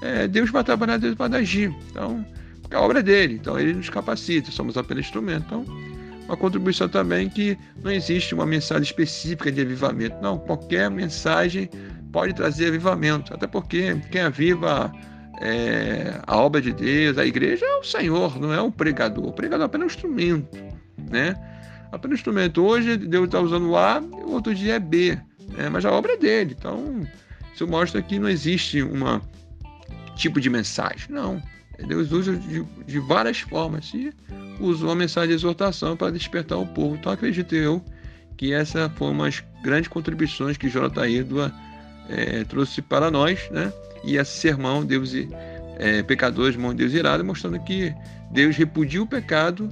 é, 0.00 0.28
Deus 0.28 0.50
vai 0.50 0.62
trabalhar, 0.62 0.98
Deus 0.98 1.16
vai 1.16 1.28
agir. 1.34 1.74
Então, 1.90 2.24
é 2.70 2.76
a 2.76 2.80
obra 2.80 3.02
dele. 3.02 3.34
Então, 3.34 3.58
ele 3.58 3.72
nos 3.74 3.90
capacita, 3.90 4.52
somos 4.52 4.76
apenas 4.76 5.06
instrumento. 5.06 5.46
Então, 5.46 5.64
uma 6.28 6.36
contribuição 6.36 6.88
também 6.88 7.28
que 7.28 7.58
não 7.82 7.90
existe 7.90 8.34
uma 8.34 8.44
mensagem 8.44 8.82
específica 8.82 9.50
de 9.50 9.62
avivamento. 9.62 10.16
Não, 10.20 10.38
qualquer 10.38 10.90
mensagem 10.90 11.70
pode 12.12 12.34
trazer 12.34 12.68
avivamento. 12.68 13.32
Até 13.32 13.46
porque 13.46 13.96
quem 14.10 14.20
aviva 14.20 14.92
é, 15.40 16.20
a 16.26 16.36
obra 16.36 16.60
de 16.60 16.72
Deus, 16.72 17.16
a 17.16 17.24
igreja 17.24 17.64
é 17.64 17.76
o 17.78 17.82
Senhor, 17.82 18.38
não 18.38 18.52
é 18.52 18.60
o 18.60 18.70
pregador. 18.70 19.26
O 19.26 19.32
pregador 19.32 19.62
é 19.62 19.66
apenas 19.66 19.86
um 19.86 19.90
instrumento, 19.90 20.58
né? 21.10 21.34
Apenas 21.90 22.16
um 22.16 22.20
instrumento. 22.20 22.62
Hoje 22.62 22.98
Deus 22.98 23.24
está 23.24 23.40
usando 23.40 23.74
A, 23.74 24.02
outro 24.26 24.54
dia 24.54 24.74
é 24.74 24.78
B, 24.78 25.18
né? 25.56 25.70
mas 25.70 25.86
a 25.86 25.90
obra 25.90 26.12
é 26.12 26.16
dele. 26.18 26.54
Então, 26.58 27.06
isso 27.54 27.66
mostra 27.66 28.02
que 28.02 28.18
não 28.18 28.28
existe 28.28 28.82
um 28.82 29.20
tipo 30.14 30.38
de 30.40 30.50
mensagem. 30.50 31.06
Não. 31.08 31.42
Deus 31.86 32.10
usa 32.10 32.36
de, 32.36 32.64
de 32.86 32.98
várias 32.98 33.40
formas 33.40 33.92
e 33.94 34.12
usou 34.60 34.90
a 34.90 34.94
mensagem 34.94 35.28
de 35.28 35.34
exortação 35.34 35.96
para 35.96 36.10
despertar 36.10 36.58
o 36.58 36.66
povo. 36.66 36.96
Então 36.96 37.12
acredito 37.12 37.54
eu 37.54 37.82
que 38.36 38.52
essa 38.52 38.90
foi 38.90 39.10
uma 39.10 39.24
das 39.24 39.42
grandes 39.62 39.88
contribuições 39.88 40.56
que 40.56 40.68
Jonathan 40.68 41.08
Edwa 41.08 41.52
é, 42.08 42.44
trouxe 42.44 42.80
para 42.82 43.10
nós, 43.10 43.48
né? 43.50 43.72
E 44.04 44.16
esse 44.16 44.38
sermão, 44.38 44.84
Deus 44.84 45.12
e 45.12 45.28
é, 45.78 46.02
pecadores, 46.02 46.56
mão 46.56 46.70
de 46.70 46.78
Deus 46.78 46.92
irado, 46.92 47.24
mostrando 47.24 47.58
que 47.60 47.94
Deus 48.32 48.56
repudia 48.56 49.02
o 49.02 49.06
pecado 49.06 49.70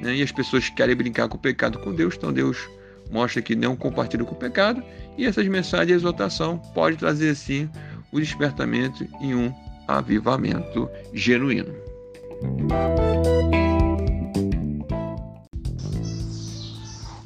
né? 0.00 0.16
e 0.16 0.22
as 0.22 0.32
pessoas 0.32 0.68
querem 0.68 0.94
brincar 0.94 1.28
com 1.28 1.36
o 1.36 1.40
pecado 1.40 1.78
com 1.78 1.94
Deus, 1.94 2.14
então 2.16 2.32
Deus 2.32 2.68
mostra 3.10 3.40
que 3.40 3.54
não 3.54 3.76
compartilha 3.76 4.24
com 4.24 4.34
o 4.34 4.38
pecado 4.38 4.82
e 5.16 5.24
essas 5.24 5.46
mensagens 5.46 5.88
de 5.88 5.94
exortação 5.94 6.58
pode 6.74 6.96
trazer 6.96 7.34
sim 7.34 7.68
o 8.12 8.20
despertamento 8.20 9.06
em 9.20 9.34
um 9.34 9.54
avivamento 9.86 10.88
genuíno. 11.12 11.74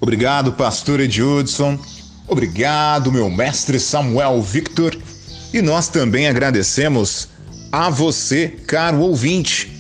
Obrigado, 0.01 0.53
pastor 0.53 1.01
Edilson. 1.01 1.79
Obrigado, 2.27 3.13
meu 3.13 3.29
mestre 3.29 3.79
Samuel 3.79 4.41
Victor. 4.41 4.97
E 5.53 5.61
nós 5.61 5.89
também 5.89 6.29
agradecemos 6.29 7.29
a 7.73 7.91
você, 7.91 8.49
caro 8.67 9.01
ouvinte. 9.01 9.77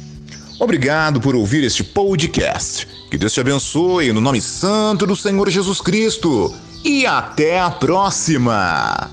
Obrigado 0.59 1.21
por 1.21 1.35
ouvir 1.35 1.65
este 1.65 1.83
podcast. 1.83 2.87
Que 3.11 3.17
Deus 3.17 3.33
te 3.33 3.41
abençoe 3.41 4.13
no 4.13 4.21
nome 4.21 4.41
santo 4.41 5.07
do 5.07 5.17
Senhor 5.17 5.49
Jesus 5.49 5.81
Cristo. 5.81 6.55
E 6.85 7.07
até 7.07 7.59
a 7.59 7.71
próxima! 7.71 9.11